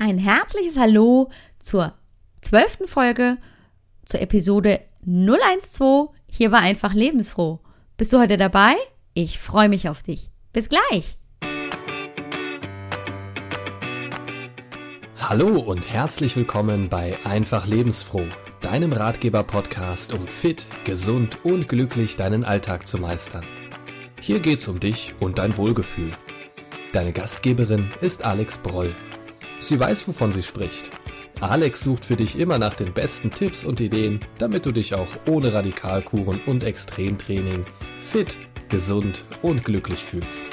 ein 0.00 0.16
herzliches 0.16 0.78
Hallo 0.78 1.30
zur 1.58 1.92
zwölften 2.40 2.86
Folge, 2.86 3.36
zur 4.06 4.22
Episode 4.22 4.80
012. 5.04 6.08
Hier 6.26 6.50
war 6.50 6.60
einfach 6.60 6.94
lebensfroh. 6.94 7.60
Bist 7.98 8.12
du 8.14 8.18
heute 8.18 8.38
dabei? 8.38 8.76
Ich 9.12 9.38
freue 9.38 9.68
mich 9.68 9.90
auf 9.90 10.02
dich. 10.02 10.30
Bis 10.54 10.70
gleich. 10.70 11.18
Hallo 15.18 15.58
und 15.58 15.92
herzlich 15.92 16.34
willkommen 16.34 16.88
bei 16.88 17.18
Einfach 17.24 17.66
lebensfroh, 17.66 18.26
deinem 18.62 18.94
Ratgeber-Podcast, 18.94 20.14
um 20.14 20.26
fit, 20.26 20.66
gesund 20.84 21.44
und 21.44 21.68
glücklich 21.68 22.16
deinen 22.16 22.44
Alltag 22.44 22.88
zu 22.88 22.96
meistern. 22.96 23.44
Hier 24.18 24.40
geht's 24.40 24.66
um 24.66 24.80
dich 24.80 25.14
und 25.20 25.38
dein 25.38 25.58
Wohlgefühl. 25.58 26.10
Deine 26.94 27.12
Gastgeberin 27.12 27.90
ist 28.00 28.24
Alex 28.24 28.58
Broll. 28.58 28.94
Sie 29.60 29.78
weiß, 29.78 30.08
wovon 30.08 30.32
sie 30.32 30.42
spricht. 30.42 30.90
Alex 31.40 31.82
sucht 31.82 32.06
für 32.06 32.16
dich 32.16 32.38
immer 32.38 32.58
nach 32.58 32.74
den 32.74 32.94
besten 32.94 33.30
Tipps 33.30 33.64
und 33.64 33.78
Ideen, 33.80 34.20
damit 34.38 34.64
du 34.64 34.72
dich 34.72 34.94
auch 34.94 35.08
ohne 35.28 35.52
Radikalkuren 35.52 36.40
und 36.46 36.64
Extremtraining 36.64 37.66
fit, 38.00 38.38
gesund 38.70 39.24
und 39.42 39.62
glücklich 39.64 40.02
fühlst. 40.02 40.50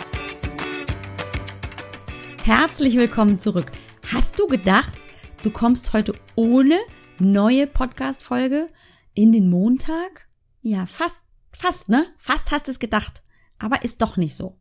Herzlich 2.43 2.97
willkommen 2.97 3.39
zurück. 3.39 3.71
Hast 4.11 4.39
du 4.39 4.47
gedacht, 4.47 4.93
du 5.41 5.51
kommst 5.51 5.93
heute 5.93 6.13
ohne 6.35 6.77
neue 7.19 7.65
Podcast-Folge 7.65 8.69
in 9.13 9.31
den 9.31 9.49
Montag? 9.49 10.27
Ja, 10.61 10.85
fast, 10.85 11.23
fast, 11.51 11.87
ne? 11.87 12.07
Fast 12.17 12.51
hast 12.51 12.67
es 12.67 12.79
gedacht. 12.79 13.23
Aber 13.57 13.83
ist 13.83 14.01
doch 14.01 14.17
nicht 14.17 14.35
so. 14.35 14.57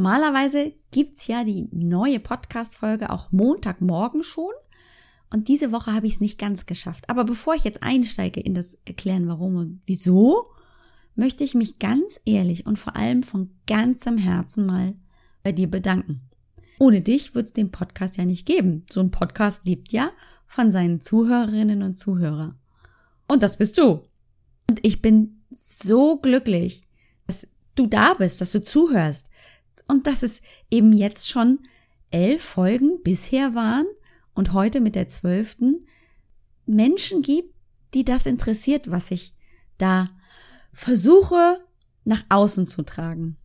Normalerweise 0.00 0.74
gibt's 0.92 1.26
ja 1.26 1.42
die 1.42 1.68
neue 1.72 2.20
Podcast-Folge 2.20 3.10
auch 3.10 3.32
Montagmorgen 3.32 4.22
schon. 4.22 4.52
Und 5.28 5.48
diese 5.48 5.72
Woche 5.72 5.92
habe 5.92 6.06
ich 6.06 6.14
es 6.14 6.20
nicht 6.20 6.38
ganz 6.38 6.66
geschafft. 6.66 7.10
Aber 7.10 7.24
bevor 7.24 7.54
ich 7.54 7.64
jetzt 7.64 7.82
einsteige 7.82 8.40
in 8.40 8.54
das 8.54 8.78
Erklären, 8.84 9.26
warum 9.26 9.56
und 9.56 9.82
wieso, 9.86 10.52
möchte 11.16 11.42
ich 11.42 11.54
mich 11.54 11.80
ganz 11.80 12.20
ehrlich 12.24 12.64
und 12.64 12.78
vor 12.78 12.94
allem 12.94 13.24
von 13.24 13.50
ganzem 13.66 14.18
Herzen 14.18 14.66
mal 14.66 14.94
bei 15.42 15.50
dir 15.50 15.68
bedanken. 15.68 16.20
Ohne 16.78 17.00
dich 17.00 17.34
wird 17.34 17.46
es 17.46 17.52
den 17.52 17.72
Podcast 17.72 18.16
ja 18.18 18.24
nicht 18.24 18.46
geben. 18.46 18.86
So 18.88 19.00
ein 19.00 19.10
Podcast 19.10 19.66
lebt 19.66 19.90
ja 19.90 20.12
von 20.46 20.70
seinen 20.70 21.00
Zuhörerinnen 21.00 21.82
und 21.82 21.96
Zuhörern. 21.96 22.56
Und 23.26 23.42
das 23.42 23.56
bist 23.56 23.76
du. 23.78 24.04
Und 24.70 24.78
ich 24.82 25.02
bin 25.02 25.42
so 25.50 26.18
glücklich, 26.18 26.84
dass 27.26 27.48
du 27.74 27.88
da 27.88 28.14
bist, 28.14 28.40
dass 28.40 28.52
du 28.52 28.62
zuhörst, 28.62 29.28
und 29.88 30.06
dass 30.06 30.22
es 30.22 30.42
eben 30.70 30.92
jetzt 30.92 31.28
schon 31.28 31.58
elf 32.10 32.42
Folgen 32.42 33.02
bisher 33.02 33.54
waren 33.54 33.86
und 34.34 34.52
heute 34.52 34.80
mit 34.80 34.94
der 34.94 35.08
zwölften 35.08 35.86
Menschen 36.66 37.22
gibt, 37.22 37.54
die 37.94 38.04
das 38.04 38.26
interessiert, 38.26 38.90
was 38.90 39.10
ich 39.10 39.34
da 39.78 40.10
versuche 40.72 41.58
nach 42.04 42.24
außen 42.28 42.66
zu 42.66 42.82
tragen. 42.82 43.36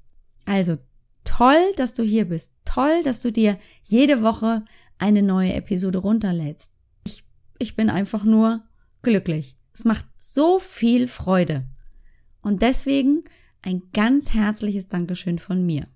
Also 0.46 0.78
toll, 1.24 1.74
dass 1.78 1.94
du 1.94 2.04
hier 2.04 2.26
bist. 2.26 2.54
Toll, 2.66 3.02
dass 3.04 3.22
du 3.22 3.32
dir 3.32 3.58
jede 3.84 4.22
Woche 4.22 4.66
eine 4.98 5.22
neue 5.22 5.54
Episode 5.54 5.98
runterlädst. 6.00 6.74
Ich, 7.06 7.24
ich 7.60 7.76
bin 7.76 7.90
einfach 7.90 8.24
nur 8.24 8.64
glücklich. 9.02 9.58
Es 9.74 9.86
macht 9.86 10.06
so 10.18 10.60
viel 10.60 11.08
Freude. 11.08 11.66
Und 12.42 12.62
deswegen 12.62 13.24
ein 13.62 13.82
ganz 13.94 14.34
herzliches 14.34 14.90
Dankeschön 14.90 15.40
von 15.40 15.66
mir. 15.66 15.88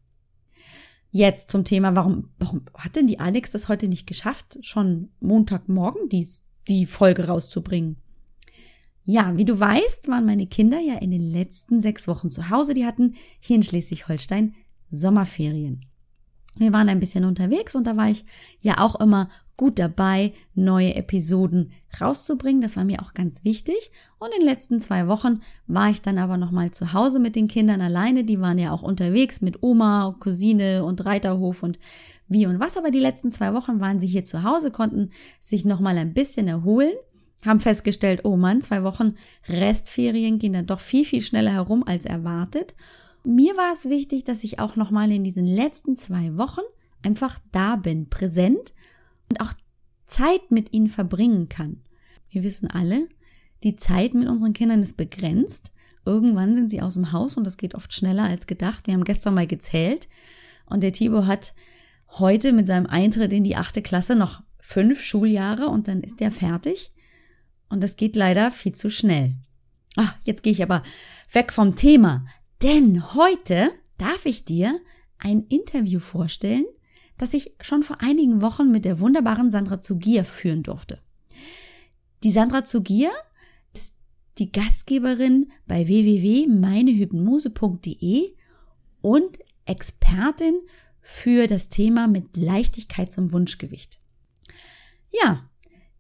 Jetzt 1.18 1.50
zum 1.50 1.64
Thema, 1.64 1.96
warum, 1.96 2.30
warum 2.38 2.62
hat 2.76 2.96
denn 2.96 3.08
die 3.08 3.20
Alex 3.20 3.50
das 3.50 3.70
heute 3.70 3.88
nicht 3.88 4.06
geschafft, 4.06 4.60
schon 4.62 5.10
Montagmorgen 5.20 6.10
die, 6.10 6.28
die 6.68 6.86
Folge 6.86 7.26
rauszubringen? 7.26 7.96
Ja, 9.04 9.36
wie 9.36 9.44
du 9.44 9.60
weißt, 9.60 10.10
waren 10.10 10.28
meine 10.28 10.46
Kinder 10.46 10.80
ja 10.80 10.94
in 11.00 11.10
den 11.10 11.32
letzten 11.32 11.82
sechs 11.82 12.08
Wochen 12.08 12.30
zu 12.30 12.52
Hause. 12.52 12.76
Die 12.76 12.86
hatten 12.86 13.16
hier 13.40 13.56
in 13.56 13.64
Schleswig-Holstein 13.64 14.54
Sommerferien. 14.92 15.86
Wir 16.60 16.72
waren 16.72 16.88
ein 16.88 17.00
bisschen 17.00 17.26
unterwegs 17.26 17.74
und 17.74 17.88
da 17.88 17.98
war 17.98 18.12
ich 18.12 18.24
ja 18.62 18.78
auch 18.78 19.00
immer 19.00 19.28
gut 19.58 19.80
dabei, 19.80 20.34
neue 20.54 20.96
Episoden 20.96 21.72
rauszubringen. 22.00 22.62
Das 22.62 22.78
war 22.78 22.86
mir 22.86 23.02
auch 23.02 23.16
ganz 23.16 23.44
wichtig. 23.44 23.92
Und 24.20 24.30
in 24.34 24.42
den 24.42 24.48
letzten 24.48 24.80
zwei 24.80 25.08
Wochen 25.08 25.42
war 25.66 25.90
ich 25.90 26.02
dann 26.02 26.20
aber 26.20 26.38
nochmal 26.38 26.72
zu 26.72 26.94
Hause 26.94 27.20
mit 27.20 27.36
den 27.36 27.48
Kindern 27.48 27.82
alleine. 27.82 28.24
Die 28.24 28.40
waren 28.40 28.60
ja 28.60 28.72
auch 28.72 28.84
unterwegs 28.84 29.42
mit 29.42 29.64
Oma, 29.64 30.16
Cousine 30.20 30.86
und 30.86 31.06
Reiterhof 31.06 31.64
und 31.64 31.80
wie 32.28 32.46
und 32.46 32.60
was. 32.60 32.78
Aber 32.78 32.92
die 32.92 33.00
letzten 33.00 33.32
zwei 33.32 33.54
Wochen 33.54 33.80
waren 33.80 34.00
sie 34.00 34.08
hier 34.08 34.24
zu 34.24 34.44
Hause, 34.44 34.70
konnten 34.70 35.10
sich 35.40 35.66
nochmal 35.66 35.98
ein 35.98 36.14
bisschen 36.14 36.48
erholen 36.48 36.94
haben 37.46 37.60
festgestellt, 37.60 38.22
oh 38.24 38.36
Mann, 38.36 38.62
zwei 38.62 38.84
Wochen 38.84 39.16
Restferien 39.48 40.40
gehen 40.40 40.54
dann 40.54 40.66
doch 40.66 40.80
viel, 40.80 41.06
viel 41.06 41.22
schneller 41.22 41.52
herum 41.52 41.84
als 41.86 42.06
erwartet. 42.06 42.76
Mir 43.24 43.56
war 43.58 43.74
es 43.74 43.90
wichtig, 43.90 44.24
dass 44.24 44.44
ich 44.44 44.60
auch 44.60 44.76
nochmal 44.76 45.12
in 45.12 45.24
diesen 45.24 45.46
letzten 45.46 45.96
zwei 45.96 46.36
Wochen 46.38 46.62
einfach 47.04 47.40
da 47.52 47.76
bin, 47.76 48.10
präsent 48.10 48.74
und 49.30 49.42
auch 49.42 49.54
Zeit 50.06 50.52
mit 50.52 50.74
ihnen 50.74 50.90
verbringen 50.90 51.50
kann. 51.50 51.82
Wir 52.30 52.44
wissen 52.44 52.70
alle, 52.70 53.08
die 53.64 53.76
Zeit 53.76 54.14
mit 54.14 54.28
unseren 54.28 54.54
Kindern 54.54 54.82
ist 54.82 54.98
begrenzt. 54.98 55.74
Irgendwann 56.06 56.56
sind 56.56 56.70
sie 56.70 56.82
aus 56.82 56.94
dem 56.94 57.12
Haus 57.12 57.36
und 57.36 57.44
das 57.44 57.58
geht 57.58 57.76
oft 57.76 57.94
schneller 57.94 58.24
als 58.24 58.48
gedacht. 58.48 58.88
Wir 58.88 58.94
haben 58.94 59.04
gestern 59.04 59.34
mal 59.34 59.48
gezählt 59.48 60.08
und 60.66 60.82
der 60.82 60.94
Tibo 60.94 61.26
hat 61.26 61.54
heute 62.12 62.54
mit 62.54 62.68
seinem 62.68 62.86
Eintritt 62.86 63.34
in 63.34 63.44
die 63.44 63.58
achte 63.58 63.82
Klasse 63.82 64.16
noch 64.16 64.42
fünf 64.60 65.02
Schuljahre 65.02 65.68
und 65.68 65.88
dann 65.88 66.02
ist 66.02 66.22
er 66.22 66.32
fertig. 66.32 66.94
Und 67.70 67.84
das 67.84 67.98
geht 67.98 68.16
leider 68.16 68.52
viel 68.52 68.74
zu 68.74 68.90
schnell. 68.90 69.36
Ah, 69.98 70.14
jetzt 70.24 70.44
gehe 70.44 70.54
ich 70.54 70.64
aber 70.64 70.84
weg 71.32 71.52
vom 71.52 71.76
Thema. 71.76 72.26
Denn 72.64 73.14
heute 73.14 73.72
darf 73.98 74.26
ich 74.26 74.46
dir 74.46 74.80
ein 75.18 75.44
Interview 75.50 76.00
vorstellen 76.00 76.66
das 77.18 77.34
ich 77.34 77.54
schon 77.62 77.84
vor 77.84 78.02
einigen 78.02 78.42
Wochen 78.42 78.70
mit 78.72 78.84
der 78.86 79.00
wunderbaren 79.00 79.52
Sandra 79.52 79.82
Zugier 79.82 80.26
führen 80.26 80.64
durfte. 80.64 81.00
Die 82.24 82.32
Sandra 82.32 82.64
Zugier 82.64 83.12
ist 83.74 83.94
die 84.38 84.52
Gastgeberin 84.52 85.52
bei 85.68 85.88
www.meinehypnose.de 85.88 88.34
und 89.02 89.40
Expertin 89.66 90.60
für 91.02 91.48
das 91.48 91.70
Thema 91.70 92.08
mit 92.08 92.38
Leichtigkeit 92.38 93.12
zum 93.12 93.32
Wunschgewicht. 93.32 94.00
Ja, 95.12 95.50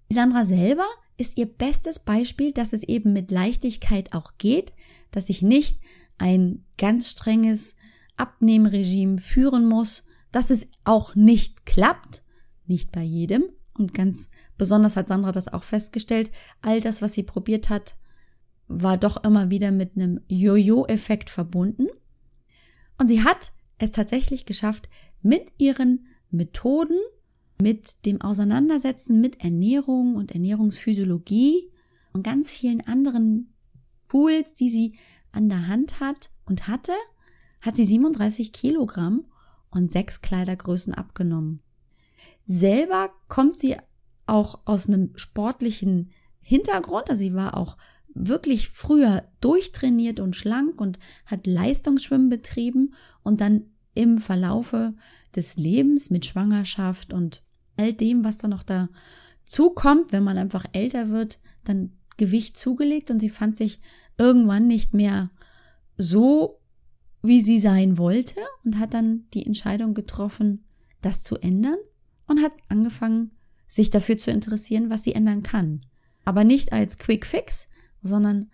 Sandra 0.09 0.45
selber 0.45 0.85
ist 1.17 1.38
ihr 1.38 1.45
bestes 1.45 1.99
Beispiel, 1.99 2.51
dass 2.51 2.73
es 2.73 2.84
eben 2.84 3.13
mit 3.13 3.31
Leichtigkeit 3.31 4.13
auch 4.13 4.34
geht, 4.38 4.73
dass 5.11 5.29
ich 5.29 5.41
nicht 5.41 5.79
ein 6.17 6.66
ganz 6.78 7.09
strenges 7.09 7.75
Abnehmregime 8.17 9.19
führen 9.19 9.67
muss, 9.67 10.03
dass 10.31 10.49
es 10.49 10.67
auch 10.83 11.15
nicht 11.15 11.65
klappt, 11.65 12.23
nicht 12.65 12.91
bei 12.91 13.03
jedem. 13.03 13.43
Und 13.73 13.93
ganz 13.93 14.29
besonders 14.57 14.95
hat 14.95 15.07
Sandra 15.07 15.31
das 15.31 15.47
auch 15.47 15.63
festgestellt. 15.63 16.31
All 16.61 16.81
das, 16.81 17.01
was 17.01 17.13
sie 17.13 17.23
probiert 17.23 17.69
hat, 17.69 17.95
war 18.67 18.97
doch 18.97 19.23
immer 19.23 19.49
wieder 19.49 19.71
mit 19.71 19.95
einem 19.95 20.21
Jojo-Effekt 20.27 21.29
verbunden. 21.29 21.87
Und 22.97 23.07
sie 23.07 23.23
hat 23.23 23.51
es 23.77 23.91
tatsächlich 23.91 24.45
geschafft, 24.45 24.89
mit 25.21 25.51
ihren 25.57 26.07
Methoden, 26.29 26.97
mit 27.61 28.05
dem 28.05 28.21
Auseinandersetzen 28.21 29.21
mit 29.21 29.41
Ernährung 29.41 30.16
und 30.16 30.31
Ernährungsphysiologie 30.31 31.71
und 32.13 32.23
ganz 32.23 32.51
vielen 32.51 32.81
anderen 32.81 33.53
Tools, 34.09 34.55
die 34.55 34.69
sie 34.69 34.97
an 35.31 35.49
der 35.49 35.67
Hand 35.67 35.99
hat 35.99 36.29
und 36.45 36.67
hatte, 36.67 36.93
hat 37.61 37.75
sie 37.75 37.85
37 37.85 38.51
Kilogramm 38.53 39.25
und 39.77 39.91
sechs 39.91 40.21
Kleidergrößen 40.21 40.93
abgenommen. 40.93 41.61
Selber 42.45 43.11
kommt 43.27 43.57
sie 43.57 43.77
auch 44.25 44.59
aus 44.66 44.87
einem 44.87 45.11
sportlichen 45.16 46.11
Hintergrund, 46.40 47.09
also 47.09 47.19
sie 47.19 47.34
war 47.34 47.55
auch 47.55 47.78
wirklich 48.13 48.69
früher 48.69 49.23
durchtrainiert 49.41 50.19
und 50.19 50.35
schlank 50.35 50.81
und 50.81 50.97
hat 51.25 51.46
Leistungsschwimmen 51.46 52.29
betrieben 52.29 52.93
und 53.23 53.41
dann 53.41 53.66
im 53.93 54.17
Verlaufe 54.17 54.96
des 55.35 55.55
Lebens 55.55 56.09
mit 56.09 56.25
Schwangerschaft 56.25 57.13
und 57.13 57.43
all 57.78 57.93
dem, 57.93 58.23
was 58.23 58.37
da 58.40 58.47
noch 58.47 58.63
dazu 58.63 59.69
kommt, 59.72 60.11
wenn 60.11 60.23
man 60.23 60.37
einfach 60.37 60.66
älter 60.72 61.09
wird, 61.09 61.40
dann 61.63 61.91
Gewicht 62.17 62.57
zugelegt 62.57 63.11
und 63.11 63.19
sie 63.19 63.29
fand 63.29 63.55
sich 63.55 63.79
irgendwann 64.17 64.67
nicht 64.67 64.93
mehr 64.93 65.29
so 65.97 66.59
wie 67.22 67.41
sie 67.41 67.59
sein 67.59 67.97
wollte 67.97 68.40
und 68.64 68.79
hat 68.79 68.93
dann 68.93 69.25
die 69.34 69.46
Entscheidung 69.46 69.93
getroffen, 69.93 70.66
das 71.02 71.23
zu 71.23 71.37
ändern 71.37 71.78
und 72.28 72.41
hat 72.41 72.53
angefangen, 72.69 73.31
sich 73.67 73.90
dafür 73.90 74.17
zu 74.17 74.31
interessieren, 74.31 74.90
was 74.90 75.03
sie 75.03 75.14
ändern 75.14 75.43
kann. 75.43 75.85
Aber 76.25 76.43
nicht 76.43 76.72
als 76.72 76.97
Quick 76.97 77.25
Fix, 77.25 77.67
sondern 78.02 78.49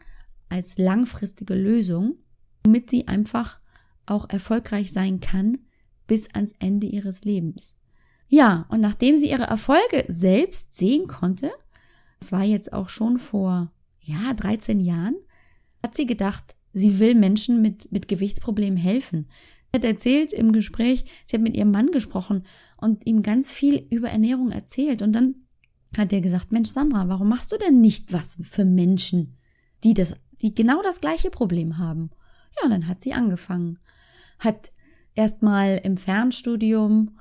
als 0.49 0.77
langfristige 0.77 1.55
Lösung, 1.55 2.15
damit 2.63 2.89
sie 2.89 3.07
einfach 3.07 3.59
auch 4.05 4.29
erfolgreich 4.29 4.91
sein 4.91 5.19
kann 5.19 5.59
bis 6.07 6.29
ans 6.33 6.53
Ende 6.59 6.87
ihres 6.87 7.23
Lebens. 7.23 7.77
Ja, 8.27 8.65
und 8.69 8.81
nachdem 8.81 9.17
sie 9.17 9.29
ihre 9.29 9.43
Erfolge 9.43 10.05
selbst 10.07 10.73
sehen 10.73 11.07
konnte, 11.07 11.51
das 12.19 12.31
war 12.31 12.43
jetzt 12.43 12.73
auch 12.73 12.89
schon 12.89 13.17
vor, 13.17 13.71
ja, 14.01 14.33
13 14.33 14.79
Jahren, 14.79 15.15
hat 15.81 15.95
sie 15.95 16.05
gedacht, 16.05 16.55
sie 16.73 16.99
will 16.99 17.15
Menschen 17.15 17.61
mit, 17.61 17.91
mit 17.91 18.07
Gewichtsproblemen 18.07 18.77
helfen. 18.77 19.29
Sie 19.71 19.77
hat 19.77 19.85
erzählt 19.85 20.33
im 20.33 20.51
Gespräch, 20.51 21.05
sie 21.25 21.37
hat 21.37 21.43
mit 21.43 21.55
ihrem 21.55 21.71
Mann 21.71 21.91
gesprochen 21.91 22.45
und 22.77 23.07
ihm 23.07 23.21
ganz 23.21 23.51
viel 23.51 23.87
über 23.89 24.09
Ernährung 24.09 24.51
erzählt. 24.51 25.01
Und 25.01 25.13
dann 25.13 25.35
hat 25.97 26.11
er 26.11 26.21
gesagt, 26.21 26.51
Mensch, 26.51 26.69
Sandra, 26.69 27.07
warum 27.07 27.29
machst 27.29 27.51
du 27.51 27.57
denn 27.57 27.81
nicht 27.81 28.11
was 28.11 28.37
für 28.43 28.65
Menschen, 28.65 29.37
die 29.83 29.93
das, 29.93 30.15
die 30.41 30.53
genau 30.53 30.81
das 30.81 31.01
gleiche 31.01 31.29
Problem 31.29 31.77
haben? 31.77 32.09
Ja, 32.57 32.65
und 32.65 32.71
dann 32.71 32.87
hat 32.87 33.01
sie 33.01 33.13
angefangen. 33.13 33.79
Hat 34.39 34.71
erstmal 35.15 35.79
im 35.83 35.97
Fernstudium 35.97 37.17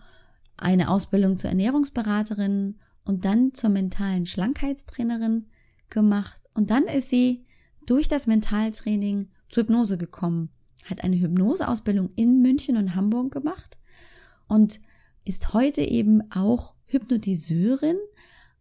eine 0.57 0.91
Ausbildung 0.91 1.39
zur 1.39 1.51
Ernährungsberaterin 1.51 2.79
und 3.05 3.25
dann 3.25 3.53
zur 3.55 3.71
mentalen 3.71 4.27
Schlankheitstrainerin 4.27 5.47
gemacht. 5.91 6.41
Und 6.55 6.71
dann 6.71 6.85
ist 6.85 7.11
sie 7.11 7.45
durch 7.87 8.09
das 8.09 8.27
Mentaltraining 8.27 9.29
zur 9.53 9.65
Hypnose 9.65 9.99
gekommen, 9.99 10.49
hat 10.87 11.05
eine 11.05 11.17
Hypnoseausbildung 11.17 12.11
in 12.17 12.41
München 12.41 12.77
und 12.77 12.95
Hamburg 12.95 13.31
gemacht 13.33 13.79
und 14.49 14.81
ist 15.25 15.53
heute 15.53 15.83
eben 15.83 16.33
auch 16.33 16.75
Hypnotiseurin, 16.87 17.99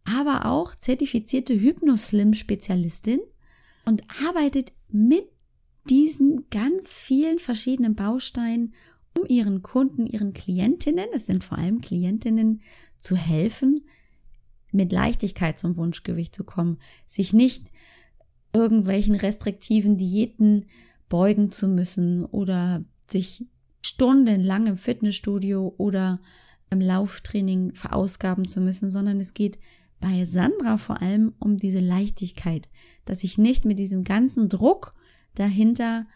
aber 0.04 0.44
auch 0.46 0.74
zertifizierte 0.74 1.54
Hypnoslim-Spezialistin 1.54 3.20
und 3.86 4.02
arbeitet 4.24 4.72
mit 4.88 5.24
diesen 5.88 6.48
ganz 6.50 6.92
vielen 6.92 7.38
verschiedenen 7.38 7.94
Bausteinen 7.94 8.74
um 9.18 9.26
ihren 9.26 9.62
Kunden, 9.62 10.06
ihren 10.06 10.34
Klientinnen, 10.34 11.06
es 11.14 11.26
sind 11.26 11.42
vor 11.42 11.58
allem 11.58 11.80
Klientinnen, 11.80 12.60
zu 12.98 13.16
helfen, 13.16 13.86
mit 14.72 14.92
Leichtigkeit 14.92 15.58
zum 15.58 15.76
Wunschgewicht 15.76 16.34
zu 16.34 16.44
kommen, 16.44 16.78
sich 17.06 17.32
nicht 17.32 17.71
irgendwelchen 18.52 19.14
restriktiven 19.14 19.96
Diäten 19.96 20.66
beugen 21.08 21.52
zu 21.52 21.68
müssen 21.68 22.24
oder 22.24 22.84
sich 23.08 23.46
stundenlang 23.84 24.66
im 24.66 24.76
Fitnessstudio 24.76 25.74
oder 25.76 26.20
im 26.70 26.80
Lauftraining 26.80 27.74
verausgaben 27.74 28.46
zu 28.46 28.60
müssen, 28.60 28.88
sondern 28.88 29.20
es 29.20 29.34
geht 29.34 29.58
bei 30.00 30.24
Sandra 30.24 30.78
vor 30.78 31.00
allem 31.00 31.34
um 31.38 31.58
diese 31.58 31.78
Leichtigkeit, 31.78 32.68
dass 33.04 33.24
ich 33.24 33.38
nicht 33.38 33.64
mit 33.64 33.78
diesem 33.78 34.02
ganzen 34.02 34.48
Druck 34.48 34.94
dahinter 35.34 36.06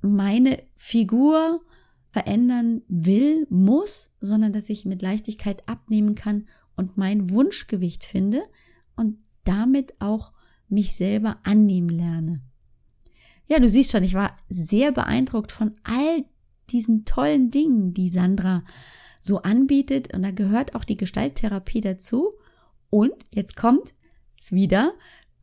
meine 0.00 0.62
Figur 0.74 1.62
verändern 2.10 2.82
will, 2.88 3.46
muss, 3.50 4.10
sondern 4.20 4.52
dass 4.52 4.68
ich 4.68 4.84
mit 4.84 5.02
Leichtigkeit 5.02 5.68
abnehmen 5.68 6.14
kann 6.14 6.46
und 6.76 6.96
mein 6.96 7.30
Wunschgewicht 7.30 8.04
finde 8.04 8.42
und 8.96 9.18
damit 9.44 10.00
auch 10.00 10.32
mich 10.70 10.94
selber 10.94 11.38
annehmen 11.44 11.88
lerne. 11.88 12.40
Ja, 13.46 13.58
du 13.58 13.68
siehst 13.68 13.92
schon, 13.92 14.04
ich 14.04 14.14
war 14.14 14.34
sehr 14.48 14.92
beeindruckt 14.92 15.52
von 15.52 15.74
all 15.84 16.24
diesen 16.70 17.04
tollen 17.04 17.50
Dingen, 17.50 17.94
die 17.94 18.10
Sandra 18.10 18.62
so 19.20 19.42
anbietet. 19.42 20.14
Und 20.14 20.22
da 20.22 20.30
gehört 20.30 20.74
auch 20.74 20.84
die 20.84 20.96
Gestalttherapie 20.96 21.80
dazu. 21.80 22.32
Und 22.90 23.14
jetzt 23.34 23.56
kommt 23.56 23.94
es 24.38 24.52
wieder. 24.52 24.92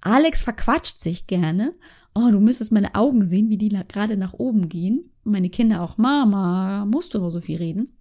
Alex 0.01 0.43
verquatscht 0.43 0.99
sich 0.99 1.27
gerne. 1.27 1.73
Oh, 2.13 2.29
du 2.31 2.39
müsstest 2.39 2.71
meine 2.71 2.95
Augen 2.95 3.25
sehen, 3.25 3.49
wie 3.49 3.57
die 3.57 3.69
gerade 3.69 4.17
nach 4.17 4.33
oben 4.33 4.69
gehen. 4.69 5.11
Und 5.23 5.31
meine 5.31 5.49
Kinder 5.49 5.81
auch, 5.81 5.97
Mama, 5.97 6.85
musst 6.85 7.13
du 7.13 7.19
nur 7.19 7.31
so 7.31 7.41
viel 7.41 7.57
reden? 7.57 7.97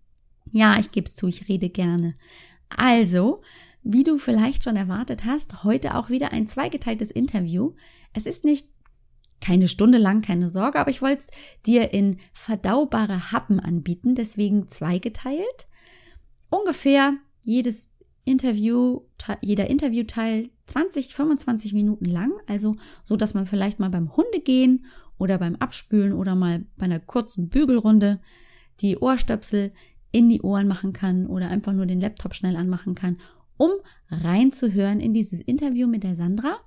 Ja, 0.53 0.79
ich 0.79 0.91
geb's 0.93 1.17
zu, 1.17 1.27
ich 1.27 1.49
rede 1.49 1.71
gerne. 1.71 2.15
Also, 2.69 3.43
wie 3.85 4.03
du 4.03 4.19
vielleicht 4.19 4.65
schon 4.65 4.77
erwartet 4.77 5.25
hast, 5.25 5.63
heute 5.63 5.95
auch 5.95 6.09
wieder 6.09 6.33
ein 6.33 6.47
zweigeteiltes 6.47 7.11
Interview. 7.11 7.75
Es 8.15 8.27
ist 8.27 8.45
nicht 8.45 8.69
keine 9.41 9.69
Stunde 9.69 9.99
lang, 9.99 10.23
keine 10.23 10.49
Sorge, 10.49 10.81
aber 10.81 10.91
ich 10.91 11.03
wollte 11.03 11.19
es 11.19 11.31
dir 11.67 11.93
in 11.93 12.19
verdaubare 12.33 13.31
Happen 13.31 13.61
anbieten, 13.61 14.15
deswegen 14.15 14.69
zweigeteilt. 14.69 15.69
Ungefähr 16.49 17.15
jedes 17.43 17.93
Interview, 18.25 19.03
jeder 19.43 19.69
Interviewteil 19.69 20.49
20, 20.67 21.15
25 21.15 21.75
Minuten 21.75 22.07
lang, 22.07 22.33
also 22.47 22.77
so, 23.03 23.17
dass 23.17 23.35
man 23.35 23.45
vielleicht 23.45 23.81
mal 23.81 23.91
beim 23.91 24.17
Hundegehen 24.17 24.87
oder 25.19 25.37
beim 25.37 25.57
Abspülen 25.57 26.15
oder 26.15 26.35
mal 26.35 26.65
bei 26.79 26.87
einer 26.87 27.01
kurzen 27.01 27.51
Bügelrunde 27.51 28.21
die 28.81 28.97
Ohrstöpsel 28.97 29.73
in 30.11 30.31
die 30.31 30.41
Ohren 30.41 30.69
machen 30.69 30.95
kann 30.95 31.27
oder 31.27 31.49
einfach 31.49 31.75
nur 31.75 31.87
den 31.87 32.01
Laptop 32.01 32.35
schnell 32.35 32.57
anmachen 32.57 32.95
kann, 32.95 33.19
um 33.57 33.71
reinzuhören 34.11 35.01
in 35.01 35.15
dieses 35.15 35.41
Interview 35.41 35.87
mit 35.87 36.03
der 36.03 36.17
Sandra. 36.17 36.59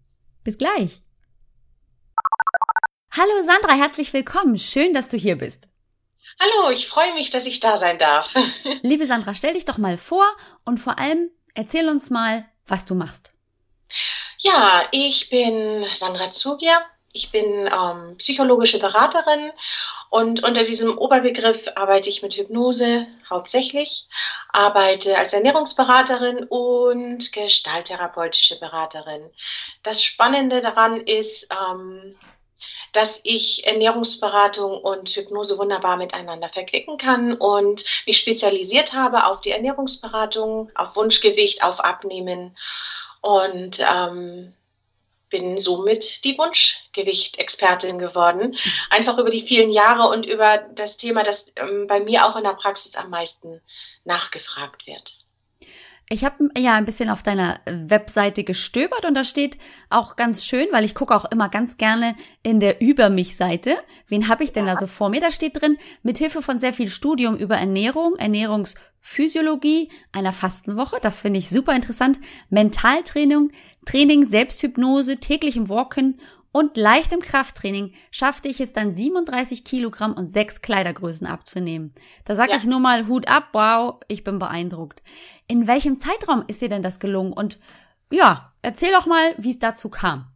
Bis 0.43 0.57
gleich! 0.57 1.03
Hallo 3.11 3.43
Sandra, 3.43 3.75
herzlich 3.75 4.11
willkommen. 4.13 4.57
Schön, 4.57 4.93
dass 4.93 5.07
du 5.07 5.17
hier 5.17 5.37
bist. 5.37 5.69
Hallo, 6.39 6.69
ich 6.71 6.87
freue 6.87 7.15
mich, 7.15 7.31
dass 7.31 7.47
ich 7.47 7.59
da 7.59 7.77
sein 7.77 7.97
darf. 7.97 8.35
Liebe 8.83 9.07
Sandra, 9.07 9.33
stell 9.33 9.55
dich 9.55 9.65
doch 9.65 9.79
mal 9.79 9.97
vor 9.97 10.23
und 10.65 10.79
vor 10.79 10.99
allem 10.99 11.31
erzähl 11.55 11.89
uns 11.89 12.11
mal, 12.11 12.45
was 12.67 12.85
du 12.85 12.93
machst. 12.93 13.33
Ja, 14.39 14.87
ich 14.91 15.29
bin 15.29 15.85
Sandra 15.95 16.31
Zugier. 16.31 16.79
Ich 17.13 17.31
bin 17.31 17.67
ähm, 17.67 18.17
psychologische 18.17 18.77
Beraterin 18.77 19.51
und 20.11 20.43
unter 20.43 20.63
diesem 20.63 20.95
Oberbegriff 20.97 21.67
arbeite 21.75 22.09
ich 22.09 22.21
mit 22.21 22.35
Hypnose 22.35 23.07
hauptsächlich, 23.27 24.07
arbeite 24.53 25.17
als 25.17 25.33
Ernährungsberaterin 25.33 26.43
und 26.43 27.31
gestalttherapeutische 27.31 28.59
Beraterin. 28.59 29.31
Das 29.81 30.03
Spannende 30.03 30.61
daran 30.61 31.01
ist, 31.01 31.49
ähm, 31.51 32.15
dass 32.93 33.19
ich 33.23 33.65
Ernährungsberatung 33.65 34.79
und 34.79 35.09
Hypnose 35.09 35.57
wunderbar 35.57 35.97
miteinander 35.97 36.49
verquicken 36.49 36.97
kann 36.97 37.33
und 37.33 37.83
mich 38.05 38.17
spezialisiert 38.17 38.93
habe 38.93 39.25
auf 39.25 39.41
die 39.41 39.51
Ernährungsberatung, 39.51 40.71
auf 40.75 40.95
Wunschgewicht, 40.95 41.63
auf 41.63 41.83
Abnehmen 41.83 42.55
und 43.27 43.79
ähm, 43.81 44.53
bin 45.29 45.59
somit 45.59 46.23
die 46.23 46.37
Wunschgewicht-Expertin 46.37 47.99
geworden. 47.99 48.57
Einfach 48.89 49.17
über 49.17 49.29
die 49.29 49.41
vielen 49.41 49.71
Jahre 49.71 50.07
und 50.09 50.25
über 50.25 50.57
das 50.57 50.95
Thema, 50.95 51.23
das 51.23 51.51
ähm, 51.57 51.87
bei 51.87 51.99
mir 51.99 52.25
auch 52.25 52.37
in 52.37 52.45
der 52.45 52.53
Praxis 52.53 52.95
am 52.95 53.09
meisten 53.09 53.61
nachgefragt 54.05 54.87
wird. 54.87 55.26
Ich 56.09 56.23
habe 56.23 56.49
ja 56.57 56.75
ein 56.75 56.85
bisschen 56.85 57.09
auf 57.09 57.21
deiner 57.21 57.59
Webseite 57.65 58.45
gestöbert 58.45 59.03
und 59.03 59.13
da 59.13 59.25
steht 59.25 59.57
auch 59.89 60.15
ganz 60.15 60.45
schön, 60.45 60.67
weil 60.71 60.85
ich 60.85 60.95
gucke 60.95 61.13
auch 61.13 61.25
immer 61.25 61.49
ganz 61.49 61.75
gerne 61.75 62.15
in 62.43 62.61
der 62.61 62.79
Über 62.81 63.09
mich 63.09 63.35
Seite. 63.35 63.75
Wen 64.07 64.29
habe 64.29 64.45
ich 64.45 64.53
denn 64.53 64.67
ja. 64.67 64.73
da 64.73 64.79
so 64.79 64.87
vor 64.87 65.09
mir? 65.09 65.19
Da 65.19 65.31
steht 65.31 65.61
drin, 65.61 65.77
mit 66.03 66.17
Hilfe 66.17 66.41
von 66.41 66.59
sehr 66.59 66.71
viel 66.71 66.87
Studium 66.87 67.35
über 67.35 67.57
Ernährung, 67.57 68.15
Ernährungsphysiologie, 68.15 69.89
einer 70.13 70.31
Fastenwoche, 70.31 70.97
das 71.01 71.19
finde 71.19 71.39
ich 71.39 71.49
super 71.49 71.75
interessant, 71.75 72.19
Mentaltraining, 72.49 73.51
Training, 73.85 74.27
Selbsthypnose, 74.27 75.17
täglichem 75.17 75.67
Walken 75.67 76.21
und 76.57 76.75
leichtem 76.75 77.19
Krafttraining 77.19 77.93
schaffte 78.09 78.47
ich 78.47 78.59
es 78.59 78.73
dann 78.73 78.91
37 78.91 79.63
Kilogramm 79.63 80.13
und 80.13 80.31
sechs 80.31 80.61
Kleidergrößen 80.63 81.27
abzunehmen. 81.27 81.93
Da 82.25 82.35
sage 82.35 82.53
ja. 82.53 82.57
ich 82.57 82.63
nur 82.63 82.79
mal 82.79 83.05
Hut 83.07 83.27
ab, 83.27 83.49
wow, 83.53 83.99
ich 84.07 84.23
bin 84.23 84.39
beeindruckt. 84.39 85.03
In 85.47 85.67
welchem 85.67 85.99
Zeitraum 85.99 86.43
ist 86.47 86.59
dir 86.59 86.69
denn 86.69 86.81
das 86.81 86.99
gelungen? 86.99 87.31
Und 87.31 87.59
ja, 88.11 88.53
erzähl 88.63 88.91
doch 88.91 89.05
mal, 89.05 89.35
wie 89.37 89.51
es 89.51 89.59
dazu 89.59 89.89
kam. 89.89 90.31